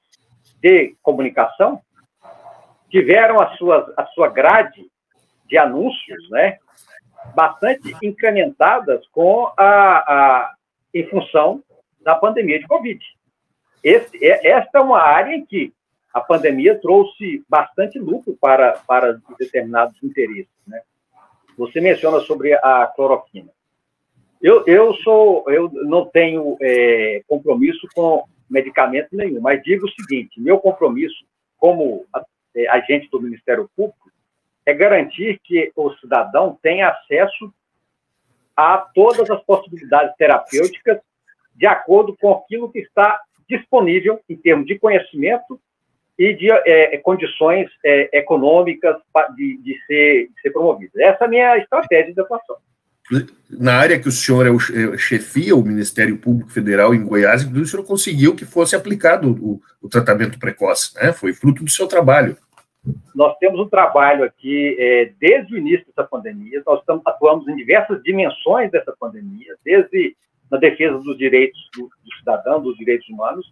[0.61, 1.81] de comunicação
[2.89, 4.85] tiveram a sua, grade
[5.47, 6.59] de anúncios né,
[7.35, 10.55] bastante incrementadas com a, a,
[10.93, 11.63] em função
[12.01, 13.01] da pandemia de Covid.
[13.83, 15.73] Esse, é, esta é uma área em que
[16.13, 20.51] a pandemia trouxe bastante lucro para, para determinados interesses.
[20.67, 20.81] Né?
[21.57, 23.51] Você menciona sobre a cloroquina.
[24.43, 30.41] Eu, eu, sou, eu não tenho é, compromisso com medicamento nenhum, mas digo o seguinte:
[30.41, 31.25] meu compromisso
[31.59, 32.07] como
[32.57, 34.11] é, agente do Ministério Público
[34.65, 37.53] é garantir que o cidadão tenha acesso
[38.57, 40.99] a todas as possibilidades terapêuticas
[41.55, 45.61] de acordo com aquilo que está disponível em termos de conhecimento
[46.21, 48.95] e de é, condições é, econômicas
[49.35, 50.95] de, de, ser, de ser promovidas.
[50.97, 52.57] Essa é a minha estratégia de atuação.
[53.49, 57.43] Na área que o senhor é o, é, chefia, o Ministério Público Federal em Goiás,
[57.43, 61.11] inclusive o senhor conseguiu que fosse aplicado o, o tratamento precoce, né?
[61.11, 62.37] Foi fruto do seu trabalho.
[63.15, 67.57] Nós temos um trabalho aqui é, desde o início dessa pandemia, nós estamos, atuamos em
[67.57, 70.15] diversas dimensões dessa pandemia, desde
[70.51, 73.51] na defesa dos direitos do, do cidadão, dos direitos humanos,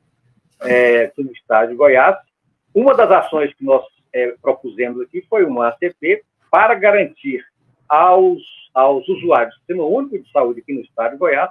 [0.60, 2.27] é, no estado de Goiás.
[2.74, 7.44] Uma das ações que nós é, propusemos aqui foi uma ACP para garantir
[7.88, 8.42] aos,
[8.74, 11.50] aos usuários do Sistema Único de Saúde aqui no estado de Goiás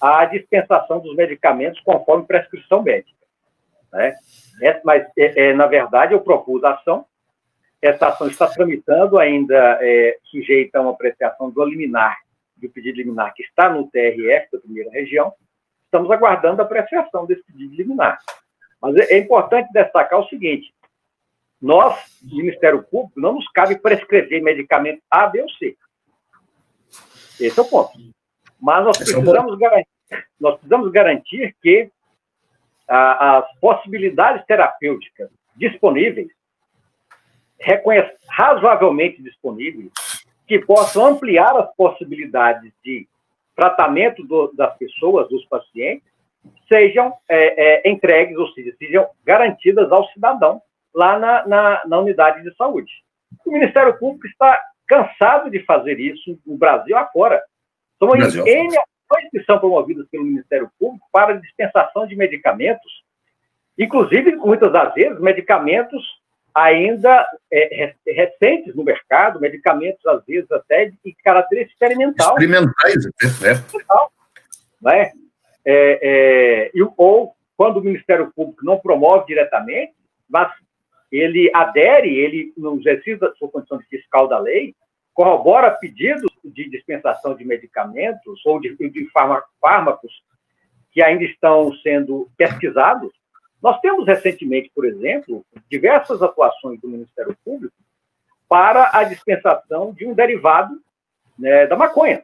[0.00, 3.18] a dispensação dos medicamentos conforme prescrição médica.
[3.92, 4.14] Né?
[4.62, 7.04] É, mas, é, é, na verdade, eu propus a ação.
[7.80, 12.16] Essa ação está tramitando, ainda é, sujeita a uma apreciação do liminar
[12.56, 15.32] do pedido liminar que está no TRF da primeira região,
[15.84, 18.18] estamos aguardando a apreciação desse pedido liminar.
[18.84, 20.70] Mas é, é importante destacar o seguinte:
[21.60, 25.74] nós, Ministério Público, não nos cabe prescrever medicamento A, B ou C.
[27.40, 27.92] Esse é o ponto.
[28.60, 29.88] Mas nós é precisamos, garantir,
[30.38, 31.90] nós precisamos garantir que
[32.86, 36.28] a, as possibilidades terapêuticas disponíveis,
[38.28, 39.90] razoavelmente disponíveis,
[40.46, 43.08] que possam ampliar as possibilidades de
[43.56, 46.13] tratamento do, das pessoas, dos pacientes,
[46.68, 50.60] sejam é, é, entregues, ou seja, sejam garantidas ao cidadão
[50.94, 52.90] lá na, na, na, unidade de saúde.
[53.44, 57.42] O Ministério Público está cansado de fazer isso no Brasil afora.
[57.98, 58.46] São Brasil.
[58.46, 63.02] N ações que são promovidas pelo Ministério Público para dispensação de medicamentos,
[63.78, 66.02] inclusive, muitas das vezes, medicamentos
[66.54, 72.30] ainda é, recentes no mercado, medicamentos, às vezes, até de caráter experimental.
[72.30, 73.06] Experimentais,
[73.42, 73.54] é.
[74.80, 75.12] Né?
[75.66, 79.94] É, é, ou quando o Ministério Público não promove diretamente,
[80.28, 80.52] mas
[81.10, 84.74] ele adere, ele, no exercício da sua condição de fiscal da lei,
[85.12, 89.08] corrobora pedidos de dispensação de medicamentos ou de, de
[89.60, 90.22] fármacos
[90.90, 93.12] que ainda estão sendo pesquisados,
[93.62, 97.74] nós temos recentemente, por exemplo, diversas atuações do Ministério Público
[98.48, 100.78] para a dispensação de um derivado
[101.38, 102.22] né, da maconha.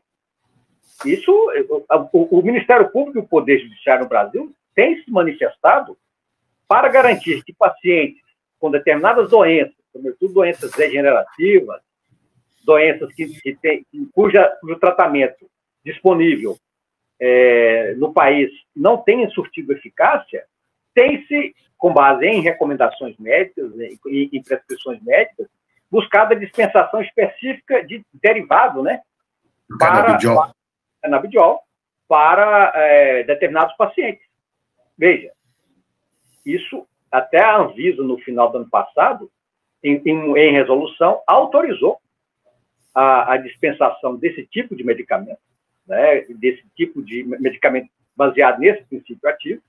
[1.05, 5.97] Isso, o, o, Ministério Público e o Poder Judiciário no Brasil têm se manifestado
[6.69, 8.23] para garantir que pacientes
[8.59, 11.81] com determinadas doenças, sobretudo doenças degenerativas,
[12.65, 15.51] doenças que, que tem, cuja, cujo tratamento
[15.85, 16.57] disponível
[17.19, 20.45] é, no país não tenha surtido eficácia,
[20.95, 23.73] tem-se, com base em recomendações médicas
[24.07, 25.49] e em prescrições médicas,
[25.91, 29.01] buscado a dispensação específica de derivado, né?
[29.79, 30.55] Para, canabidiol.
[31.03, 31.61] Canabidiol
[32.09, 34.25] para é, determinados pacientes.
[34.99, 35.33] Veja,
[36.45, 39.31] isso até a Anvisa, no final do ano passado,
[39.83, 41.99] em, em, em resolução, autorizou
[42.95, 45.41] a, a, dispensação desse tipo de medicamento,
[45.87, 49.63] né, desse tipo de medicamento baseado nesse princípio ativo,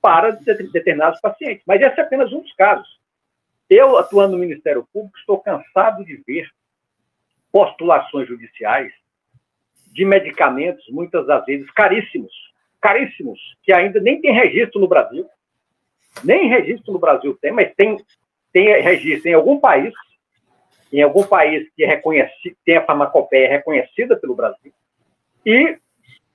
[0.00, 1.64] para determinados pacientes.
[1.66, 3.00] Mas esse é apenas um dos casos.
[3.68, 6.48] Eu, atuando no Ministério Público, estou cansado de ver
[7.50, 8.92] postulações judiciais
[9.96, 12.30] de medicamentos, muitas das vezes caríssimos,
[12.80, 15.26] caríssimos, que ainda nem tem registro no Brasil.
[16.22, 17.96] Nem registro no Brasil tem, mas tem,
[18.52, 19.92] tem registro em algum país,
[20.92, 24.72] em algum país que reconhecido, tem a farmacopeia reconhecida pelo Brasil,
[25.44, 25.78] e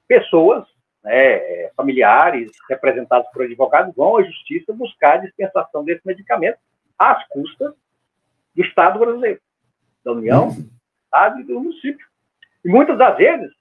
[0.07, 0.65] pessoas
[1.03, 6.57] né, é, familiares representados por advogados vão à justiça buscar a dispensação desse medicamento
[6.97, 7.73] às custas
[8.55, 9.39] do Estado brasileiro,
[10.03, 10.49] da União,
[11.05, 12.10] Estado e do município.
[12.63, 13.51] E muitas das vezes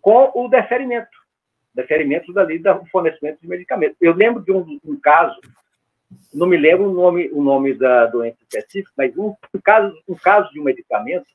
[0.00, 1.10] com o deferimento,
[1.74, 3.96] deferimento dali do fornecimento de medicamentos.
[4.00, 5.38] Eu lembro de um, um caso,
[6.32, 10.14] não me lembro o nome, o nome da doença específica, mas um, um caso, um
[10.14, 11.26] caso de um medicamento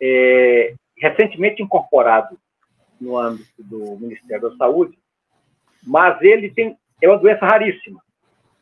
[0.00, 2.38] é, recentemente incorporado
[3.00, 4.98] no âmbito do Ministério da Saúde,
[5.82, 8.00] mas ele tem é uma doença raríssima.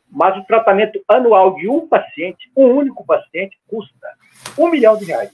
[0.09, 4.15] Mas o tratamento anual de um paciente, um único paciente, custa
[4.57, 5.31] um milhão de reais.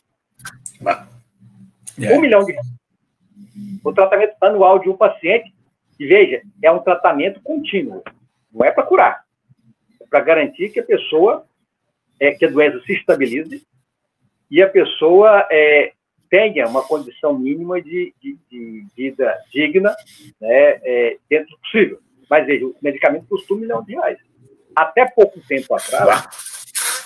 [1.98, 2.68] Um milhão de reais.
[3.84, 5.54] O tratamento anual de um paciente,
[6.00, 8.04] e veja, é um tratamento contínuo,
[8.52, 9.24] não é para curar,
[10.02, 11.46] é para garantir que a pessoa,
[12.20, 13.66] é, que a doença se estabilize
[14.50, 15.94] e a pessoa é,
[16.30, 19.96] tenha uma condição mínima de, de, de vida digna
[20.40, 22.00] né, é, dentro do possível.
[22.30, 24.18] Mas veja, o medicamento custa um milhão de reais.
[24.76, 26.28] Até pouco tempo atrás,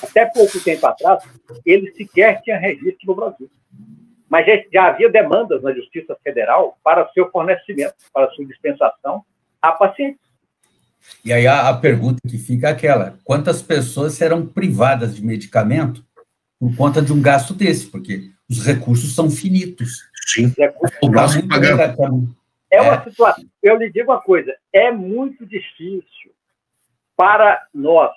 [0.02, 1.24] até pouco tempo atrás,
[1.66, 3.50] ele sequer tinha registro no Brasil.
[4.30, 9.24] Mas já, já havia demandas na Justiça Federal para seu fornecimento, para sua dispensação
[9.62, 10.22] a pacientes.
[11.24, 16.04] E aí a, a pergunta que fica é aquela: quantas pessoas serão privadas de medicamento
[16.60, 17.88] por conta de um gasto desse?
[17.88, 20.10] Porque os recursos são finitos.
[20.28, 20.54] Sim.
[21.02, 21.40] O gasto
[22.72, 23.04] é uma é.
[23.04, 23.46] situação.
[23.64, 26.32] Eu lhe digo uma coisa: é muito difícil
[27.16, 28.12] para nós,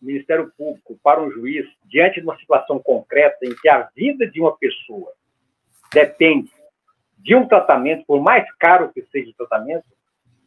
[0.00, 4.40] Ministério Público, para um juiz, diante de uma situação concreta em que a vida de
[4.40, 5.12] uma pessoa
[5.92, 6.50] depende
[7.18, 9.84] de um tratamento, por mais caro que seja o tratamento,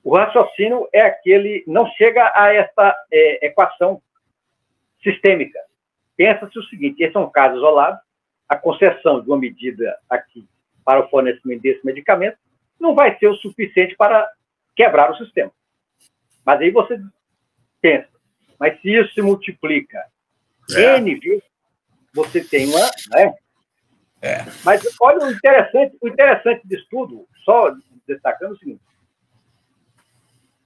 [0.04, 4.02] o raciocínio é aquele, não chega a essa é, equação
[5.02, 5.60] sistêmica.
[6.16, 8.00] Pensa-se o seguinte: esse é um caso isolado,
[8.48, 10.48] a concessão de uma medida aqui
[10.84, 12.38] para o fornecimento desse medicamento
[12.80, 14.30] não vai ser o suficiente para
[14.76, 15.52] quebrar o sistema.
[16.46, 17.00] Mas aí você
[17.82, 18.10] pensa,
[18.60, 20.06] mas se isso se multiplica
[20.72, 20.98] é.
[20.98, 21.44] N vezes,
[22.14, 22.80] você tem uma.
[23.12, 23.34] Né?
[24.26, 24.44] É.
[24.64, 27.72] Mas olha o interessante, o interessante disso tudo, só
[28.08, 28.82] destacando o seguinte: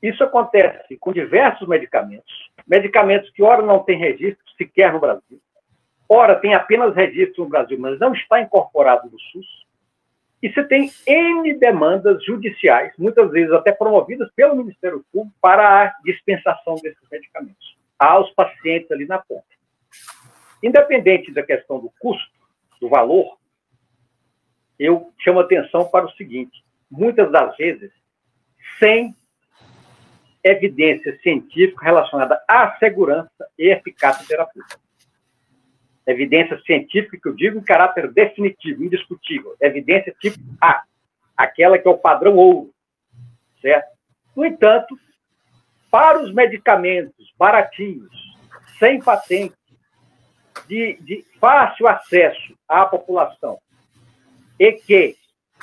[0.01, 5.41] isso acontece com diversos medicamentos, medicamentos que, ora, não têm registro sequer no Brasil,
[6.07, 9.67] ora, tem apenas registro no Brasil, mas não está incorporado no SUS.
[10.41, 15.93] E você tem N demandas judiciais, muitas vezes até promovidas pelo Ministério Público, para a
[16.01, 19.43] dispensação desses medicamentos aos pacientes ali na ponta.
[20.63, 22.31] Independente da questão do custo,
[22.79, 23.38] do valor,
[24.79, 27.91] eu chamo atenção para o seguinte: muitas das vezes,
[28.79, 29.13] sem
[30.43, 34.79] evidência científica relacionada à segurança e eficácia terapêutica
[36.11, 40.83] evidência científica que eu digo em caráter definitivo, indiscutível, evidência tipo A,
[41.37, 42.71] aquela que é o padrão ouro,
[43.61, 43.89] certo?
[44.35, 44.97] No entanto,
[45.91, 48.09] para os medicamentos baratinhos,
[48.79, 49.55] sem patente,
[50.67, 53.59] de, de fácil acesso à população,
[54.59, 55.15] e que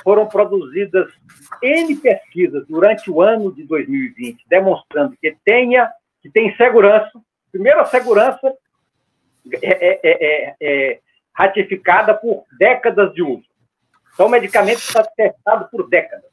[0.02, 1.12] foram produzidas
[1.62, 5.90] N pesquisas durante o ano de 2020, demonstrando que tenha,
[6.22, 7.12] que tem segurança,
[7.52, 8.52] primeiro a segurança
[9.62, 11.00] é é, é, é, é,
[11.32, 13.44] ratificada por décadas de uso.
[14.14, 16.30] Então, o medicamento está testado por décadas.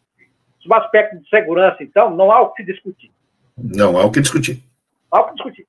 [0.59, 3.11] Sob aspecto de segurança, então, não há o que discutir.
[3.57, 4.64] Não há o que discutir.
[5.11, 5.68] Não há o que discutir.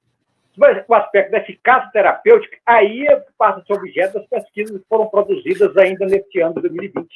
[0.55, 5.07] Sob o aspecto da eficácia terapêutica, aí passa a ser objeto das pesquisas que foram
[5.09, 7.09] produzidas ainda neste ano de 2020.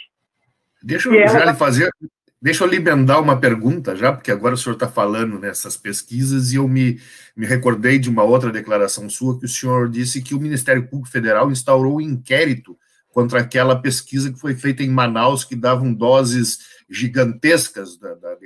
[0.82, 1.90] Deixa eu já lhe fazer,
[2.40, 6.56] Deixa eu libendar uma pergunta já, porque agora o senhor está falando nessas pesquisas e
[6.56, 7.00] eu me,
[7.36, 11.10] me recordei de uma outra declaração sua que o senhor disse que o Ministério Público
[11.10, 12.78] Federal instaurou um inquérito
[13.08, 18.36] contra aquela pesquisa que foi feita em Manaus, que davam doses gigantescas da, da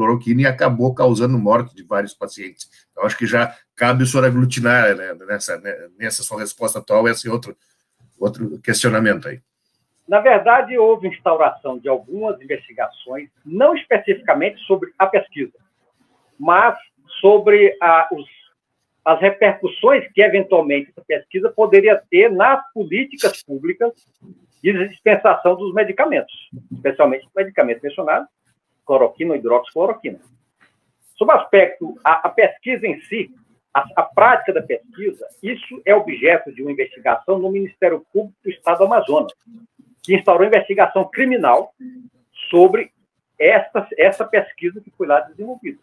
[0.00, 2.68] hidroxicloroquina e acabou causando morte de vários pacientes.
[2.96, 7.08] Eu acho que já cabe o senhor aglutinar né, nessa, né, nessa sua resposta atual
[7.08, 7.56] esse outro,
[8.18, 9.40] outro questionamento aí.
[10.08, 15.52] Na verdade, houve instauração de algumas investigações, não especificamente sobre a pesquisa,
[16.38, 16.76] mas
[17.20, 18.26] sobre a, os,
[19.04, 23.92] as repercussões que, eventualmente, essa pesquisa poderia ter nas políticas públicas
[24.62, 28.28] de dispensação dos medicamentos, especialmente os medicamentos mencionados,
[28.90, 30.18] cloroquina ou hidroxicloroquina.
[31.16, 33.32] Sob aspecto, a, a pesquisa em si,
[33.72, 38.50] a, a, prática da pesquisa, isso é objeto de uma investigação no Ministério Público do
[38.50, 39.32] Estado do Amazonas,
[40.02, 41.72] que instaurou investigação criminal
[42.50, 42.90] sobre
[43.38, 45.78] essa, essa pesquisa que foi lá desenvolvida.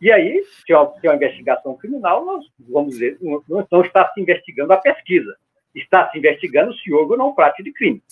[0.00, 3.82] E aí, se é uma, se é uma investigação criminal, nós vamos dizer, não, não
[3.82, 5.36] está se investigando a pesquisa,
[5.72, 8.02] está se investigando se houve ou não prática de crime.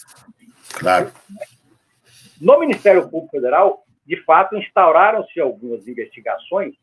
[0.74, 1.11] Claro.
[2.41, 6.74] No Ministério Público Federal, de fato, instauraram-se algumas investigações,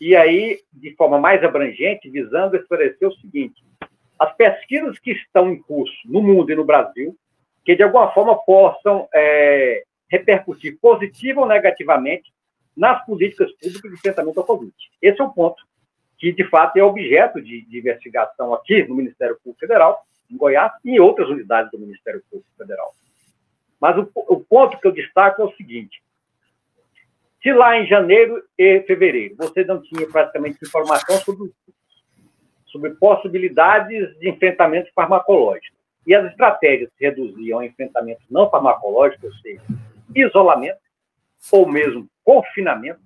[0.00, 3.62] e aí, de forma mais abrangente, visando esclarecer o seguinte:
[4.16, 7.16] as pesquisas que estão em curso no mundo e no Brasil
[7.68, 12.32] que de alguma forma possam é, repercutir positiva ou negativamente
[12.74, 14.72] nas políticas públicas de enfrentamento ao Covid.
[15.02, 15.62] Esse é o ponto
[16.16, 20.72] que, de fato, é objeto de, de investigação aqui no Ministério Público Federal, em Goiás,
[20.82, 22.94] e em outras unidades do Ministério Público Federal.
[23.78, 26.00] Mas o, o ponto que eu destaco é o seguinte:
[27.42, 29.36] se lá em janeiro e fevereiro.
[29.36, 31.52] Você não tinha praticamente informação sobre,
[32.66, 35.76] sobre possibilidades de enfrentamento farmacológico,
[36.06, 39.60] e as estratégias se reduziam a enfrentamento não farmacológico, ou seja,
[40.14, 40.80] isolamento,
[41.52, 43.00] ou mesmo confinamento,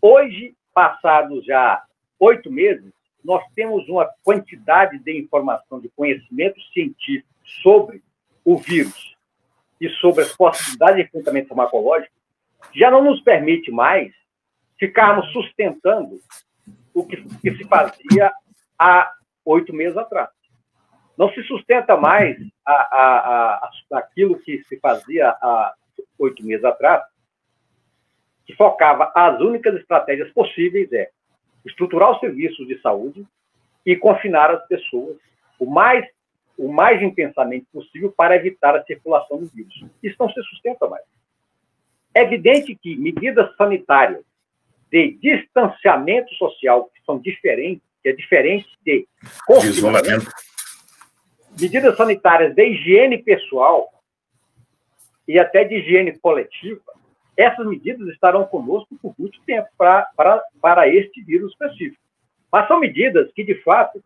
[0.00, 1.82] hoje, passados já
[2.18, 2.92] oito meses,
[3.24, 7.28] nós temos uma quantidade de informação, de conhecimento científico
[7.62, 8.02] sobre
[8.44, 9.16] o vírus
[9.80, 12.12] e sobre as possibilidades de enfrentamento farmacológico,
[12.72, 14.12] já não nos permite mais
[14.78, 16.18] ficarmos sustentando
[16.92, 18.32] o que, que se fazia
[18.78, 19.12] há
[19.44, 20.30] oito meses atrás.
[21.16, 22.36] Não se sustenta mais
[22.66, 25.74] a, a, a, aquilo que se fazia há
[26.18, 27.04] oito meses atrás,
[28.46, 31.10] que focava as únicas estratégias possíveis é
[31.64, 33.26] estruturar os serviços de saúde
[33.86, 35.16] e confinar as pessoas
[35.58, 36.06] o mais
[36.56, 39.84] o mais intensamente possível para evitar a circulação do vírus.
[40.00, 41.02] Isso não se sustenta mais.
[42.14, 44.24] É evidente que medidas sanitárias
[44.90, 49.06] de distanciamento social, que são diferentes, que é diferente de
[49.64, 50.30] isolamento,
[51.60, 53.90] medidas sanitárias de higiene pessoal
[55.26, 56.80] e até de higiene coletiva,
[57.36, 62.00] essas medidas estarão conosco por muito tempo para, para, para este vírus específico.
[62.52, 64.02] Mas são medidas que, de fato,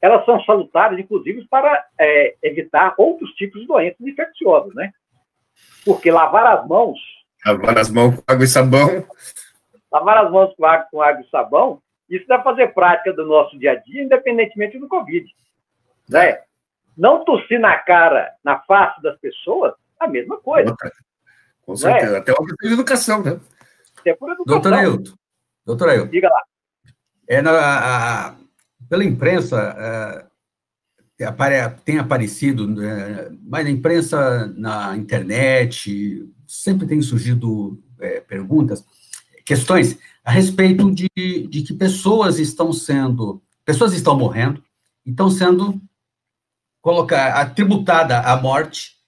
[0.00, 4.92] elas são salutares, inclusive, para é, evitar outros tipos de doenças infecciosas, né?
[5.84, 6.98] Porque lavar as mãos...
[7.44, 9.06] Lavar as mãos com água e sabão.
[9.90, 13.58] Lavar as mãos com água, com água e sabão, isso deve fazer prática do nosso
[13.58, 15.26] dia a dia, independentemente do Covid.
[16.08, 16.40] Né?
[16.96, 20.74] Não tossir na cara, na face das pessoas, a mesma coisa.
[21.64, 22.16] Com certeza.
[22.16, 22.18] É?
[22.18, 23.40] Até uma questão de educação, né?
[23.98, 24.60] Até por educação.
[24.60, 25.12] Doutor Ailton.
[25.64, 26.10] Doutor Ailton.
[26.10, 26.42] Diga lá.
[27.28, 28.34] É, na, a,
[28.88, 31.26] pela imprensa, é,
[31.84, 38.84] tem aparecido, é, mas na imprensa, na internet, sempre tem surgido é, perguntas,
[39.42, 41.08] questões a respeito de,
[41.48, 44.62] de que pessoas estão sendo, pessoas estão morrendo,
[45.04, 45.80] estão sendo
[46.82, 48.98] colocar, atributada à morte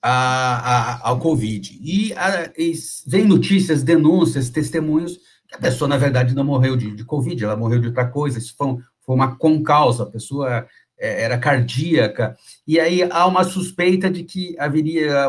[0.00, 1.76] a, a, ao Covid.
[1.82, 2.72] E, a, e,
[3.04, 7.56] vem notícias, denúncias, testemunhos que a pessoa, na verdade, não morreu de, de Covid, ela
[7.56, 10.68] morreu de outra coisa, isso foi, foi uma concausa, a pessoa
[11.02, 12.36] era cardíaca,
[12.66, 15.26] e aí há uma suspeita de que haveria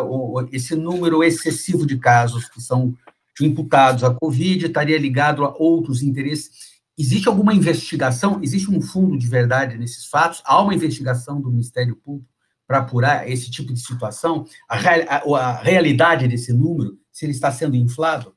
[0.51, 2.93] esse número excessivo de casos que são
[3.41, 6.73] imputados à Covid, estaria ligado a outros interesses.
[6.97, 8.39] Existe alguma investigação?
[8.43, 10.43] Existe um fundo de verdade nesses fatos?
[10.45, 12.29] Há uma investigação do Ministério Público
[12.67, 14.45] para apurar esse tipo de situação?
[14.69, 18.35] A, a, a, realidade desse número, se ele está sendo inflado?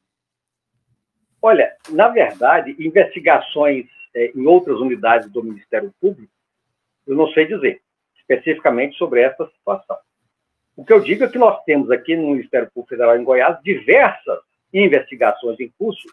[1.42, 6.32] Olha, na verdade, investigações é, em outras unidades do Ministério Público,
[7.06, 7.80] eu não sei dizer
[8.18, 9.96] especificamente sobre essa situação.
[10.76, 13.58] O que eu digo é que nós temos aqui no Ministério Público Federal em Goiás
[13.62, 14.40] diversas
[14.72, 16.08] investigações em curso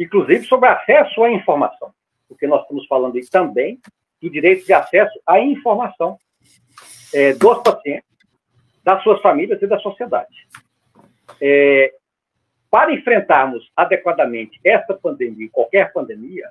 [0.00, 1.92] inclusive sobre acesso à informação,
[2.26, 3.78] porque nós estamos falando aí também
[4.20, 6.18] do direito de acesso à informação
[7.12, 8.08] é, dos pacientes,
[8.82, 10.34] das suas famílias e da sociedade.
[11.40, 11.92] É,
[12.70, 16.48] para enfrentarmos adequadamente essa pandemia, qualquer pandemia,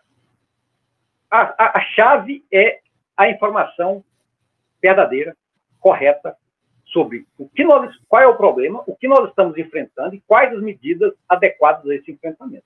[1.31, 2.79] a, a, a chave é
[3.19, 4.01] a informação
[4.81, 5.35] verdadeira,
[5.77, 6.37] correta,
[6.85, 10.55] sobre o que nós, qual é o problema, o que nós estamos enfrentando e quais
[10.55, 12.63] as medidas adequadas a esse enfrentamento.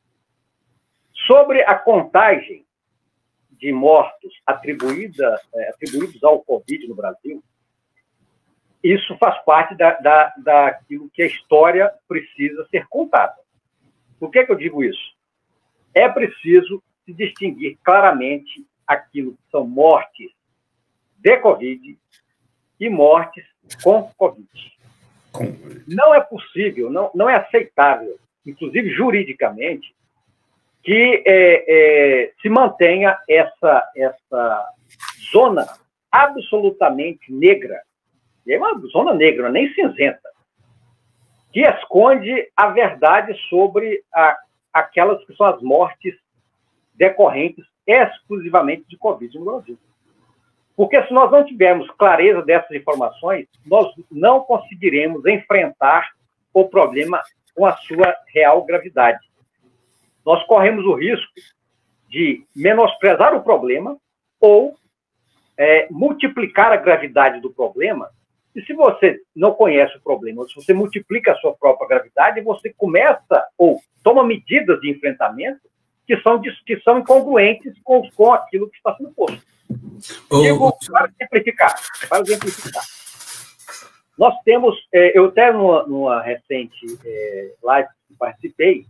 [1.26, 2.64] Sobre a contagem
[3.52, 7.44] de mortos atribuída, é, atribuídos ao Covid no Brasil,
[8.84, 13.38] isso faz parte da, da, daquilo que a história precisa ser contada.
[14.20, 15.16] Por que, que eu digo isso?
[15.96, 20.32] É preciso se distinguir claramente aquilo que são mortes
[21.24, 21.98] de Covid
[22.80, 23.46] e mortes
[23.82, 24.48] com Covid.
[25.88, 29.96] Não é possível, não, não é aceitável, inclusive juridicamente,
[30.84, 31.64] que é,
[32.26, 34.70] é, se mantenha essa, essa
[35.32, 35.66] zona
[36.12, 37.82] absolutamente negra,
[38.46, 40.30] é uma zona negra, nem cinzenta,
[41.54, 44.38] que esconde a verdade sobre a,
[44.74, 46.14] aquelas que são as mortes
[46.94, 49.78] decorrentes exclusivamente de Covid no Brasil.
[50.76, 56.10] Porque se nós não tivermos clareza dessas informações, nós não conseguiremos enfrentar
[56.54, 57.22] o problema
[57.56, 59.20] com a sua real gravidade
[60.26, 61.32] nós corremos o risco
[62.10, 63.98] de menosprezar o problema
[64.40, 64.76] ou
[65.58, 68.10] é, multiplicar a gravidade do problema
[68.56, 72.72] E se você não conhece o problema, se você multiplica a sua própria gravidade, você
[72.74, 75.62] começa ou toma medidas de enfrentamento
[76.06, 79.42] que são, que são incongruentes com, com aquilo que está sendo posto.
[80.32, 81.76] Digo, para exemplificar,
[82.10, 82.84] para exemplificar.
[84.18, 88.86] Nós temos, é, eu até numa, numa recente é, live que participei,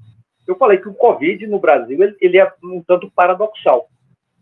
[0.48, 3.88] eu falei que o Covid no Brasil ele, ele, é um tanto paradoxal.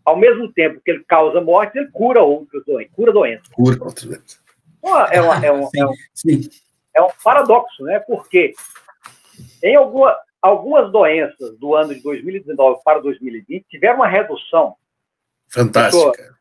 [0.04, 3.48] Ao mesmo tempo que ele causa morte, ele cura outras doenças, cura doenças.
[3.48, 4.42] Cura outras doenças.
[5.12, 5.92] É, uma, é, um, é, um,
[6.96, 8.00] é um paradoxo, né?
[8.00, 8.52] Porque
[9.62, 14.74] em alguma, algumas doenças do ano de 2019 para 2020 tiveram uma redução.
[15.52, 16.34] Fantástica.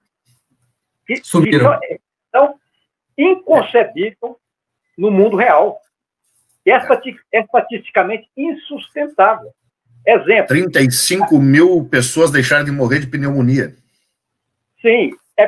[1.05, 1.43] Que, que são,
[2.30, 2.55] então,
[3.18, 4.39] inconcebível
[4.97, 5.82] no mundo real.
[6.66, 6.78] E é,
[7.34, 9.51] é estatisticamente insustentável.
[10.05, 10.47] Exemplo.
[10.47, 13.76] 35 mil pessoas deixaram de morrer de pneumonia.
[14.82, 15.45] Sim, é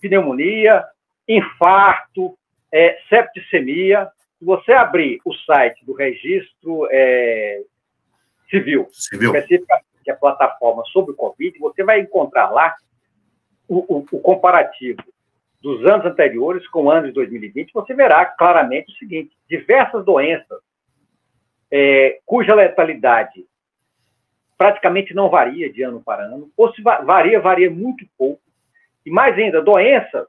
[0.00, 0.84] pneumonia,
[1.26, 2.38] infarto,
[2.70, 4.08] é, septicemia.
[4.38, 7.62] Se você abrir o site do registro é,
[8.50, 12.74] civil, civil, especificamente a plataforma sobre o Covid, você vai encontrar lá
[13.68, 15.02] o, o, comparativo
[15.62, 20.58] dos anos anteriores com o ano de 2020, você verá claramente o seguinte: diversas doenças
[21.70, 23.44] é, cuja letalidade
[24.56, 28.42] praticamente não varia de ano para ano, ou se varia, varia muito pouco.
[29.06, 30.26] E mais ainda, doenças,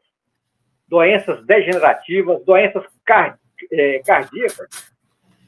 [0.88, 3.38] doenças degenerativas, doenças card,
[3.72, 4.92] é, cardíacas.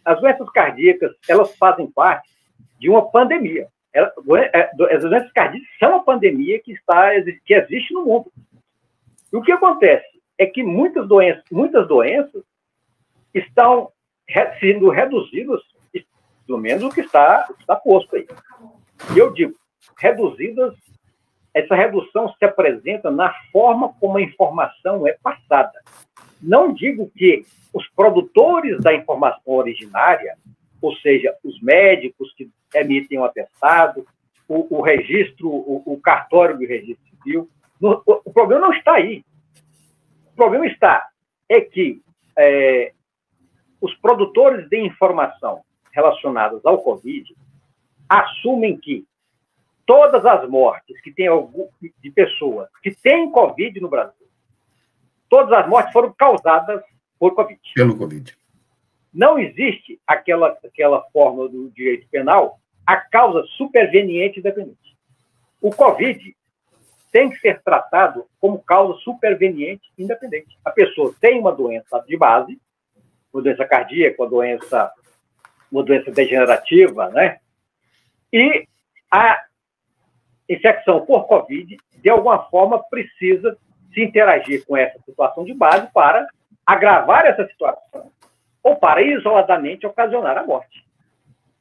[0.04, 2.28] As doenças cardíacas, elas fazem parte
[2.80, 3.68] de uma pandemia.
[3.94, 4.14] Ela,
[4.92, 7.12] as doenças cardíacas são uma pandemia que, está,
[7.46, 8.32] que existe no mundo.
[9.32, 12.44] E o que acontece é que muitas doenças, muitas doenças
[13.34, 13.92] estão
[14.60, 15.62] sendo reduzidas,
[16.46, 18.28] pelo menos o que está, está posto aí.
[19.14, 19.56] E eu digo,
[19.98, 20.74] reduzidas,
[21.54, 25.80] essa redução se apresenta na forma como a informação é passada.
[26.42, 30.38] Não digo que os produtores da informação originária,
[30.82, 34.06] ou seja, os médicos que emitem o um atestado,
[34.48, 38.96] o, o registro, o, o, cartório do registro civil, no, o, o, problema não está
[38.96, 39.24] aí.
[40.34, 41.08] O problema está
[41.48, 42.02] é que
[42.38, 42.94] é,
[43.80, 45.62] os produtores de informação
[45.94, 47.36] relacionadas ao Covid
[48.10, 49.06] assumem que
[49.86, 54.28] todas as mortes que tem algum, de pessoas que têm Covid no Brasil,
[55.30, 56.82] todas as mortes foram causadas
[57.20, 57.60] por Covid.
[57.76, 58.41] Pelo Covid.
[59.14, 64.98] Não existe aquela, aquela forma do direito penal, a causa superveniente independente.
[65.62, 66.36] O Covid
[67.12, 70.58] tem que ser tratado como causa superveniente independente.
[70.64, 72.58] A pessoa tem uma doença de base,
[73.34, 74.92] uma doença cardíaca, uma doença,
[75.70, 77.40] uma doença degenerativa, né?
[78.32, 78.66] E
[79.12, 79.44] a
[80.48, 83.58] infecção por Covid, de alguma forma, precisa
[83.94, 86.26] se interagir com essa situação de base para
[86.66, 88.10] agravar essa situação
[88.64, 90.86] ou para isoladamente ocasionar a morte.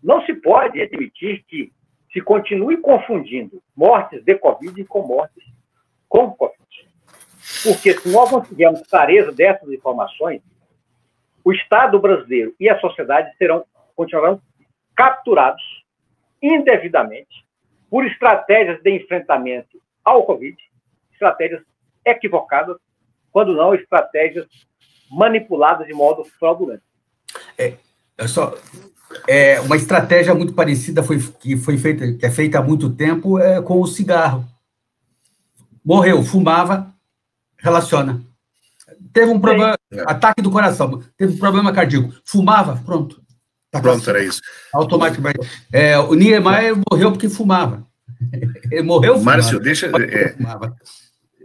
[0.03, 1.73] Não se pode admitir que
[2.13, 5.45] se continue confundindo mortes de Covid com mortes
[6.09, 6.61] com Covid.
[7.63, 10.43] Porque se nós não tivermos clareza dessas informações,
[11.45, 14.41] o Estado brasileiro e a sociedade serão, continuarão
[14.95, 15.63] capturados
[16.43, 17.47] indevidamente
[17.89, 20.57] por estratégias de enfrentamento ao Covid,
[21.13, 21.63] estratégias
[22.05, 22.77] equivocadas,
[23.31, 24.47] quando não estratégias
[25.11, 26.83] manipuladas de modo fraudulento.
[27.59, 27.75] É,
[28.19, 28.55] é só
[29.27, 33.39] é, uma estratégia muito parecida foi, que foi feita, que é feita há muito tempo
[33.39, 34.47] é, com o cigarro.
[35.85, 36.93] Morreu, fumava,
[37.59, 38.21] relaciona.
[39.13, 40.03] Teve um problema, é.
[40.03, 43.21] ataque do coração, teve um problema cardíaco, fumava, pronto.
[43.71, 44.41] Tá pronto, era isso.
[44.73, 45.39] Automaticamente.
[45.73, 47.87] É, o Niemeyer morreu porque fumava.
[48.71, 49.37] Ele morreu fumava.
[49.37, 49.87] Márcio, deixa.
[49.87, 50.35] É,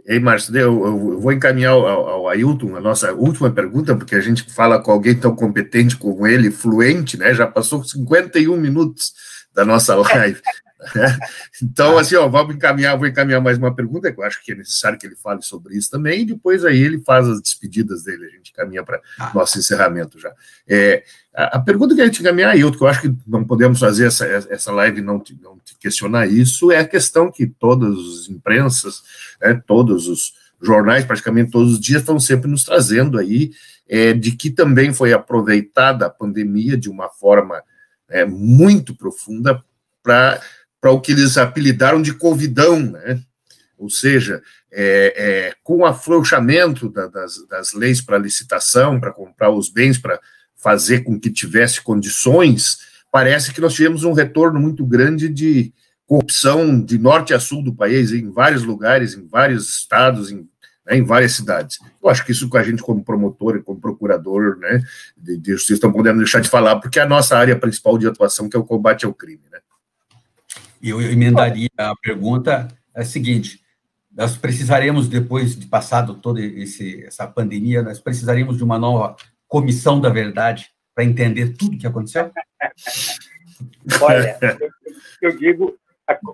[0.08, 4.20] Ei, Márcio, eu, eu, vou encaminhar ao, ao Ailton a nossa última pergunta, porque a
[4.20, 7.34] gente fala com alguém tão competente como ele, fluente, né?
[7.34, 9.12] Já passou 51 minutos
[9.52, 10.40] da nossa live.
[11.62, 14.54] então, assim, ó, vamos encaminhar, vou encaminhar mais uma pergunta, que eu acho que é
[14.54, 18.26] necessário que ele fale sobre isso também, e depois aí ele faz as despedidas dele,
[18.26, 19.32] a gente caminha para ah.
[19.34, 20.32] nosso encerramento já.
[20.68, 21.02] É,
[21.34, 24.06] a, a, pergunta que a gente encaminhar, Ailton, que eu acho que não podemos fazer
[24.06, 29.02] essa, essa live não, não questionar isso, é a questão que todas as imprensas,
[29.40, 33.50] né, todos os jornais, praticamente todos os dias, estão sempre nos trazendo aí,
[33.88, 37.62] é, de que também foi aproveitada a pandemia de uma forma
[38.08, 39.62] é, muito profunda
[40.02, 40.40] para
[40.80, 43.20] para o que eles apelidaram de Covidão, né?
[43.78, 49.50] ou seja, é, é, com o afrouxamento da, das, das leis para licitação, para comprar
[49.50, 50.18] os bens, para
[50.56, 52.78] fazer com que tivesse condições,
[53.10, 55.72] parece que nós tivemos um retorno muito grande de
[56.06, 60.48] corrupção de norte a sul do país, em vários lugares, em vários estados, em
[60.86, 61.78] né, em várias cidades.
[62.02, 64.80] Eu acho que isso com a gente, como promotor e como procurador né,
[65.16, 68.56] de, de justiça, deixar de falar, porque é a nossa área principal de atuação, que
[68.56, 69.42] é o combate ao crime.
[69.50, 69.58] Né?
[70.82, 73.60] Eu emendaria a pergunta é a seguinte:
[74.10, 76.40] nós precisaremos, depois de passado toda
[77.06, 79.16] essa pandemia, nós precisaríamos de uma nova
[79.46, 82.30] comissão da verdade para entender tudo o que aconteceu?
[84.02, 84.38] Olha,
[85.20, 85.78] eu, eu digo,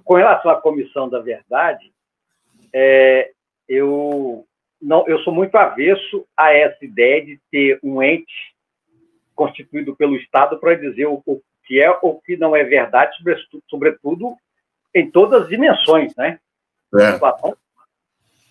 [0.05, 1.93] com relação à comissão da verdade,
[2.73, 3.33] é,
[3.69, 4.47] eu
[4.81, 8.53] não, eu sou muito avesso a essa ideia de ter um ente
[9.35, 13.63] constituído pelo Estado para dizer o, o, que é ou que não é verdade, sobretudo,
[13.69, 14.37] sobretudo
[14.95, 16.39] em todas as dimensões, né?
[16.95, 17.19] É.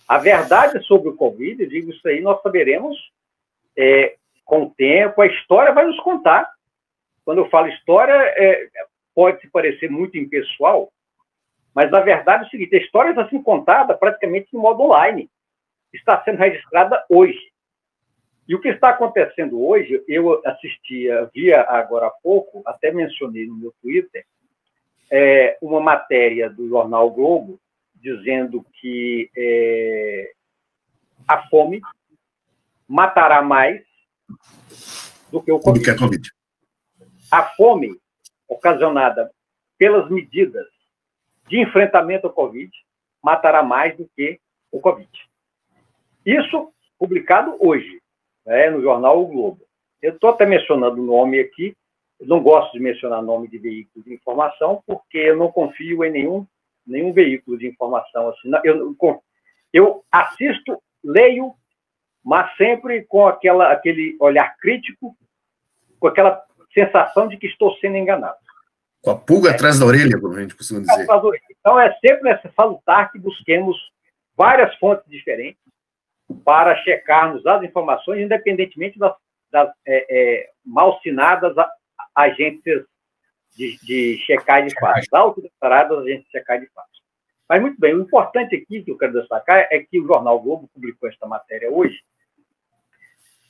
[0.08, 2.96] A verdade sobre o Covid, eu digo isso aí, nós saberemos
[3.76, 6.50] é, com o tempo, a história vai nos contar.
[7.24, 8.68] Quando eu falo história, é,
[9.14, 10.92] pode se parecer muito impessoal,
[11.74, 15.30] mas, na verdade, é o seguinte: a história está sendo contada praticamente em modo online.
[15.92, 17.51] Está sendo registrada hoje.
[18.48, 23.56] E o que está acontecendo hoje, eu assistia, via agora há pouco, até mencionei no
[23.56, 24.24] meu Twitter,
[25.10, 27.60] é, uma matéria do jornal Globo
[27.94, 30.32] dizendo que é,
[31.28, 31.80] a fome
[32.88, 33.82] matará mais
[35.30, 35.90] do que o COVID.
[35.90, 36.30] A COVID.
[37.30, 37.96] A fome
[38.48, 39.30] ocasionada
[39.78, 40.66] pelas medidas
[41.48, 42.70] de enfrentamento ao Covid
[43.22, 44.40] matará mais do que
[44.70, 45.10] o Covid.
[46.26, 48.01] Isso publicado hoje,
[48.46, 49.60] né, no jornal O Globo.
[50.00, 51.76] Eu estou até mencionando o nome aqui,
[52.20, 56.10] eu não gosto de mencionar nome de veículo de informação, porque eu não confio em
[56.10, 56.46] nenhum,
[56.86, 58.28] nenhum veículo de informação.
[58.28, 58.96] Assim, eu,
[59.72, 61.52] eu assisto, leio,
[62.24, 65.16] mas sempre com aquela, aquele olhar crítico,
[65.98, 68.36] com aquela sensação de que estou sendo enganado.
[69.02, 69.54] Com a pulga é.
[69.54, 71.06] atrás da orelha, como a gente costuma dizer.
[71.58, 73.76] Então, é sempre salutar que busquemos
[74.36, 75.60] várias fontes diferentes
[76.44, 79.14] para checarmos as informações, independentemente das,
[79.50, 81.54] das é, é, malsinadas
[82.14, 82.84] agências
[83.56, 87.02] de, de checagem de fatos, autodeclaradas agências de checagem de fatos.
[87.48, 90.68] Mas, muito bem, o importante aqui que eu quero destacar é que o Jornal Globo
[90.72, 92.00] publicou esta matéria hoje,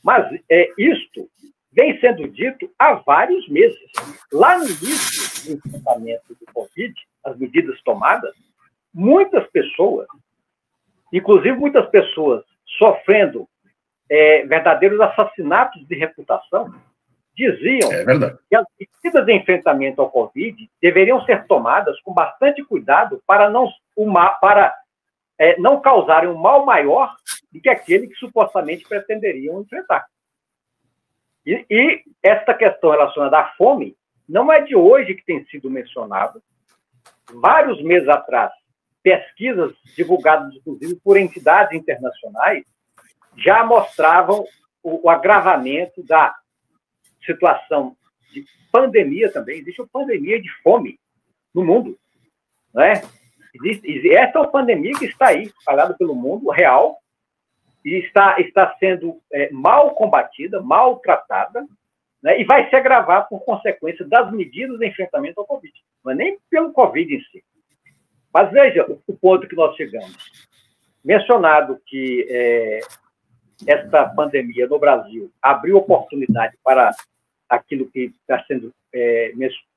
[0.02, 1.30] mas é, isto
[1.72, 3.78] vem sendo dito há vários meses.
[4.32, 8.34] Lá no início do enfrentamento do Covid, as medidas tomadas,
[8.92, 10.08] muitas pessoas,
[11.12, 12.44] inclusive muitas pessoas
[12.78, 13.48] sofrendo
[14.10, 16.72] é, verdadeiros assassinatos de reputação,
[17.34, 18.04] diziam é
[18.48, 23.68] que as medidas de enfrentamento ao Covid deveriam ser tomadas com bastante cuidado para não,
[23.96, 24.74] uma, para,
[25.38, 27.14] é, não causarem um mal maior
[27.50, 30.06] do que aquele que supostamente pretenderiam enfrentar.
[31.44, 33.96] E, e esta questão relacionada à fome
[34.28, 36.40] não é de hoje que tem sido mencionada.
[37.40, 38.52] Vários meses atrás,
[39.02, 42.64] pesquisas divulgadas, inclusive, por entidades internacionais,
[43.36, 44.44] já mostravam
[44.82, 46.34] o, o agravamento da
[47.24, 47.96] situação
[48.32, 49.58] de pandemia também.
[49.58, 50.98] Existe uma pandemia de fome
[51.54, 51.98] no mundo.
[52.74, 53.02] Né?
[53.54, 56.98] Existe, essa é uma pandemia que está aí, espalhada pelo mundo, real,
[57.84, 61.66] e está, está sendo é, mal combatida, mal tratada,
[62.22, 65.72] né, e vai se agravar por consequência das medidas de enfrentamento ao Covid.
[66.04, 67.42] Não é nem pelo Covid em si.
[68.32, 70.16] Mas veja o, ponto que nós chegamos.
[71.04, 72.80] Mencionado que é,
[73.66, 76.90] esta pandemia no Brasil abriu oportunidade para
[77.48, 79.32] aquilo que está sendo é,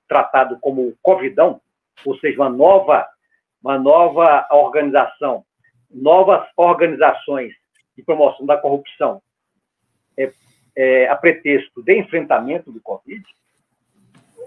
[0.07, 1.59] tratado como Covidão,
[2.05, 3.07] ou seja, uma nova,
[3.61, 5.43] uma nova organização,
[5.89, 7.53] novas organizações
[7.97, 9.21] de promoção da corrupção
[10.17, 10.31] é,
[10.75, 13.23] é, a pretexto de enfrentamento do Covid,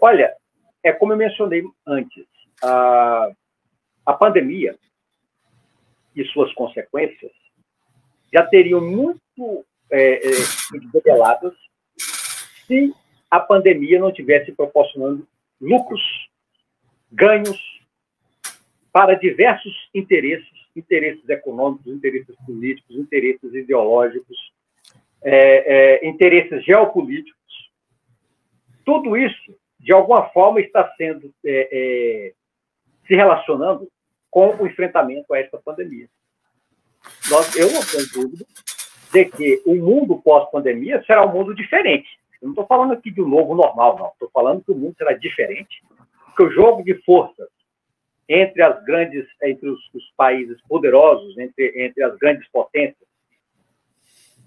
[0.01, 0.35] olha,
[0.83, 2.27] é como eu mencionei antes,
[2.63, 3.31] a,
[4.09, 4.75] a pandemia
[6.17, 7.31] e suas consequências
[8.33, 10.31] já teriam muito é, é,
[10.95, 11.53] reveladas
[12.67, 12.91] se
[13.31, 15.29] a pandemia não tivesse proporcionando
[15.61, 16.01] lucros,
[17.13, 17.59] ganhos
[18.91, 24.39] para diversos interesses interesses econômicos, interesses políticos, interesses ideológicos,
[25.23, 27.37] é, é, interesses geopolíticos.
[28.87, 32.33] Tudo isso, de alguma forma, está sendo é, é,
[33.07, 33.91] se relacionando
[34.31, 36.09] com o enfrentamento a esta pandemia.
[37.31, 38.45] Nós, eu não tenho dúvida
[39.13, 42.09] de que o mundo pós-pandemia será um mundo diferente.
[42.41, 44.09] Eu não estou falando aqui de um novo normal, não.
[44.09, 45.83] Estou falando que o mundo será diferente,
[46.37, 47.49] que o jogo de forças
[48.29, 53.09] entre as grandes, entre os, os países poderosos, entre, entre as grandes potências,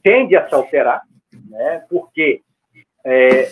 [0.03, 1.01] tende a se alterar,
[1.49, 1.83] né?
[1.89, 2.43] Porque
[3.03, 3.49] é,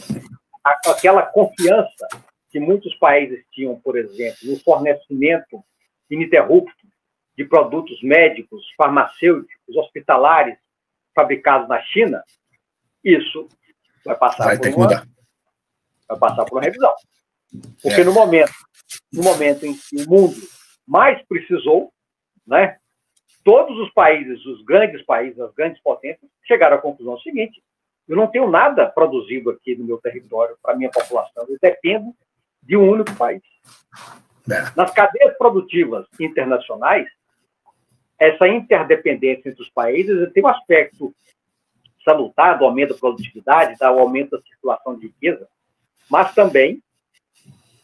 [0.64, 2.08] aquela confiança
[2.52, 5.64] que muitos países tinham, por exemplo, no fornecimento
[6.10, 6.88] ininterrupto
[7.38, 10.57] de produtos médicos, farmacêuticos, hospitalares
[11.16, 12.24] fabricados na China,
[13.03, 13.47] isso
[14.05, 15.07] vai passar vai por ter que uma, mudar.
[16.07, 16.93] vai passar por uma revisão.
[17.82, 18.03] Porque é.
[18.03, 18.51] no momento,
[19.12, 20.36] no momento em que o mundo
[20.88, 21.91] mais precisou,
[22.45, 22.78] né,
[23.43, 27.62] todos os países, os grandes países, as grandes potências, chegaram à conclusão seguinte:
[28.07, 32.14] eu não tenho nada produzido aqui no meu território para a minha população, eu dependo
[32.62, 33.43] de um único país.
[34.52, 34.72] É.
[34.76, 37.08] Nas cadeias produtivas internacionais,
[38.18, 41.14] essa interdependência entre os países tem um aspecto
[42.04, 45.47] salutar do aumento da produtividade, do aumento da circulação de riqueza,
[46.10, 46.82] mas também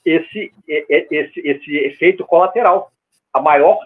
[0.03, 2.91] esse, esse, esse efeito colateral,
[3.33, 3.79] a maior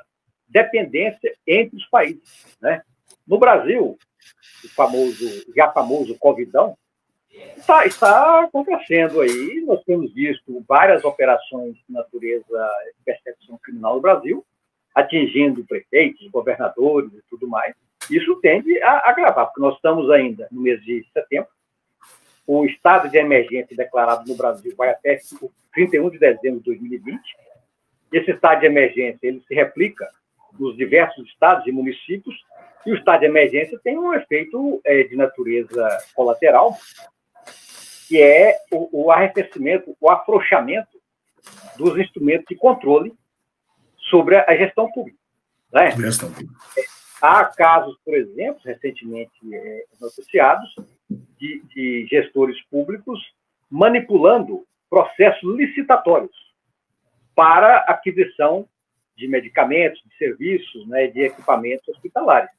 [0.48, 2.58] dependência entre os países.
[2.62, 2.82] Né?
[3.28, 3.98] No Brasil,
[4.64, 6.78] o famoso, já famoso Covidão,
[7.58, 9.64] está, está acontecendo aí.
[9.66, 14.46] Nós temos visto várias operações de natureza de persecução criminal no Brasil,
[14.96, 17.76] atingindo prefeitos, governadores e tudo mais.
[18.10, 21.50] Isso tende a agravar, porque nós estamos ainda no mês de setembro.
[22.48, 25.20] O estado de emergência declarado no Brasil vai até
[25.74, 27.20] 31 de dezembro de 2020.
[28.12, 30.10] Esse estado de emergência ele se replica
[30.60, 32.36] nos diversos estados e municípios,
[32.86, 36.76] e o estado de emergência tem um efeito é, de natureza colateral,
[38.10, 41.00] que é o, o arrefecimento, o afrouxamento
[41.78, 43.14] dos instrumentos de controle
[44.10, 45.20] sobre a gestão pública.
[45.72, 45.92] Né?
[45.92, 46.60] Gestão pública.
[47.22, 50.76] Há casos, por exemplo, recentemente é, noticiados,
[51.38, 53.20] de, de gestores públicos
[53.70, 56.36] manipulando processos licitatórios
[57.36, 58.68] para aquisição
[59.16, 62.50] de medicamentos, de serviços, né, de equipamentos hospitalares.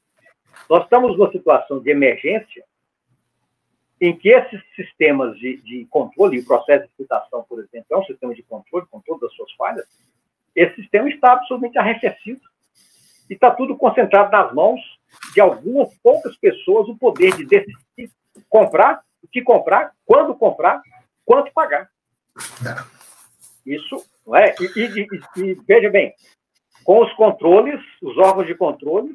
[0.69, 2.63] Nós estamos numa situação de emergência
[4.01, 8.05] em que esses sistemas de, de controle, o processo de licitação, por exemplo, é um
[8.05, 9.85] sistema de controle com todas as suas falhas,
[10.55, 12.41] esse sistema está absolutamente arrefecido
[13.29, 14.81] e está tudo concentrado nas mãos
[15.33, 18.11] de algumas poucas pessoas o poder de decidir
[18.49, 20.81] comprar, o que comprar, quando comprar,
[21.23, 21.87] quanto pagar.
[23.63, 24.55] Isso, não é?
[24.59, 26.13] E, e, e, e veja bem,
[26.83, 29.13] com os controles, os órgãos de controle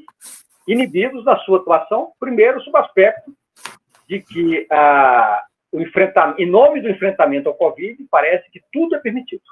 [0.67, 3.37] inibidos na sua atuação, primeiro sob aspecto
[4.09, 5.43] de que ah,
[5.73, 9.43] o enfrentamento, em nome do enfrentamento ao Covid, parece que tudo é permitido.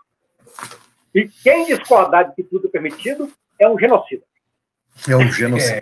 [1.14, 4.24] E quem discordar de que tudo é permitido é um genocida.
[5.09, 5.80] É um genocídio.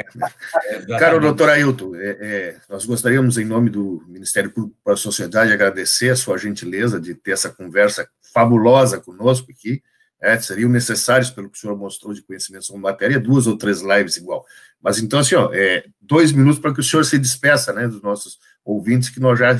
[0.64, 4.96] É, Caro doutor Ailton, é, é, nós gostaríamos, em nome do Ministério Público para a
[4.96, 9.82] Sociedade, agradecer a sua gentileza de ter essa conversa fabulosa conosco aqui.
[10.22, 13.82] É, seriam necessários, pelo que o senhor mostrou de conhecimento sobre matéria, duas ou três
[13.82, 14.44] lives igual.
[14.80, 18.00] Mas então, assim, ó, é, dois minutos para que o senhor se despeça né, dos
[18.00, 19.52] nossos ouvintes, que nós já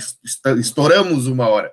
[0.57, 1.73] estouramos uma hora.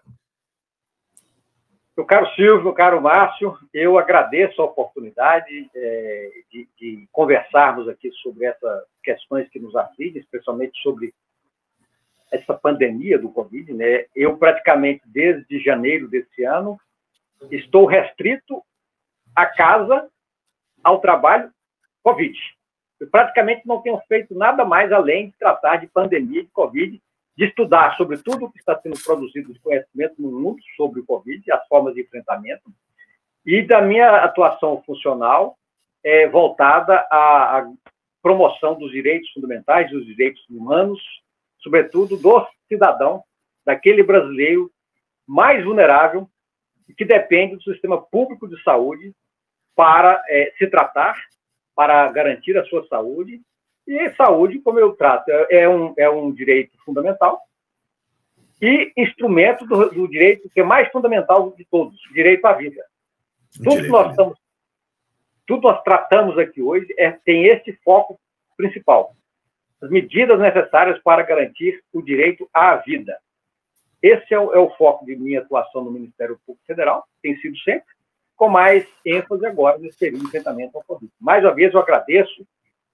[1.99, 8.09] Meu caro Silvio, meu caro Márcio, eu agradeço a oportunidade é, de, de, conversarmos aqui
[8.23, 11.13] sobre essas questões que nos afligem, especialmente sobre
[12.31, 13.73] essa pandemia do Covid.
[13.73, 14.05] Né?
[14.15, 16.79] Eu, praticamente, desde janeiro desse ano,
[17.51, 18.63] estou restrito
[19.41, 20.09] à casa,
[20.83, 21.51] ao trabalho,
[22.03, 22.37] Covid.
[22.99, 27.01] Eu praticamente não tenho feito nada mais além de tratar de pandemia de Covid
[27.37, 31.05] de estudar sobre tudo o que está sendo produzido de conhecimento no mundo sobre o
[31.05, 32.63] Covid, as formas de enfrentamento,
[33.45, 35.57] e da minha atuação funcional
[36.03, 37.71] é, voltada à, à
[38.21, 40.99] promoção dos direitos fundamentais, dos direitos humanos,
[41.59, 43.23] sobretudo do cidadão,
[43.65, 44.69] daquele brasileiro
[45.25, 46.29] mais vulnerável
[46.97, 49.13] que depende do sistema público de saúde
[49.79, 51.15] para é, se tratar,
[51.73, 53.39] para garantir a sua saúde
[53.87, 57.41] e saúde, como eu trato, é um, é um direito fundamental
[58.61, 62.83] e instrumento do, do direito que é mais fundamental de todos, o direito à vida.
[63.63, 64.37] Tudo que nós estamos,
[65.47, 68.19] tudo nós tratamos aqui hoje é, tem esse foco
[68.57, 69.15] principal.
[69.81, 73.17] As medidas necessárias para garantir o direito à vida.
[74.03, 77.57] Esse é o, é o foco de minha atuação no Ministério Público Federal, tem sido
[77.59, 77.87] sempre,
[78.39, 81.11] com mais ênfase agora nesse período de enfrentamento ao Covid.
[81.19, 82.47] Mais uma vez, eu agradeço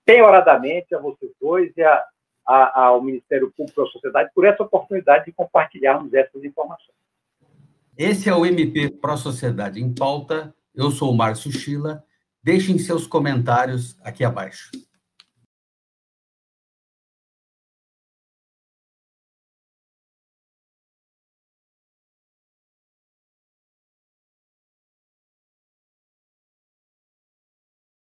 [0.03, 2.03] penhoradamente a vocês dois e a,
[2.47, 6.97] a, ao Ministério Público e à sociedade por essa oportunidade de compartilharmos essas informações.
[7.95, 10.51] Esse é o MP Pro Sociedade em pauta.
[10.73, 12.03] Eu sou o Márcio Chila.
[12.41, 14.71] Deixem seus comentários aqui abaixo.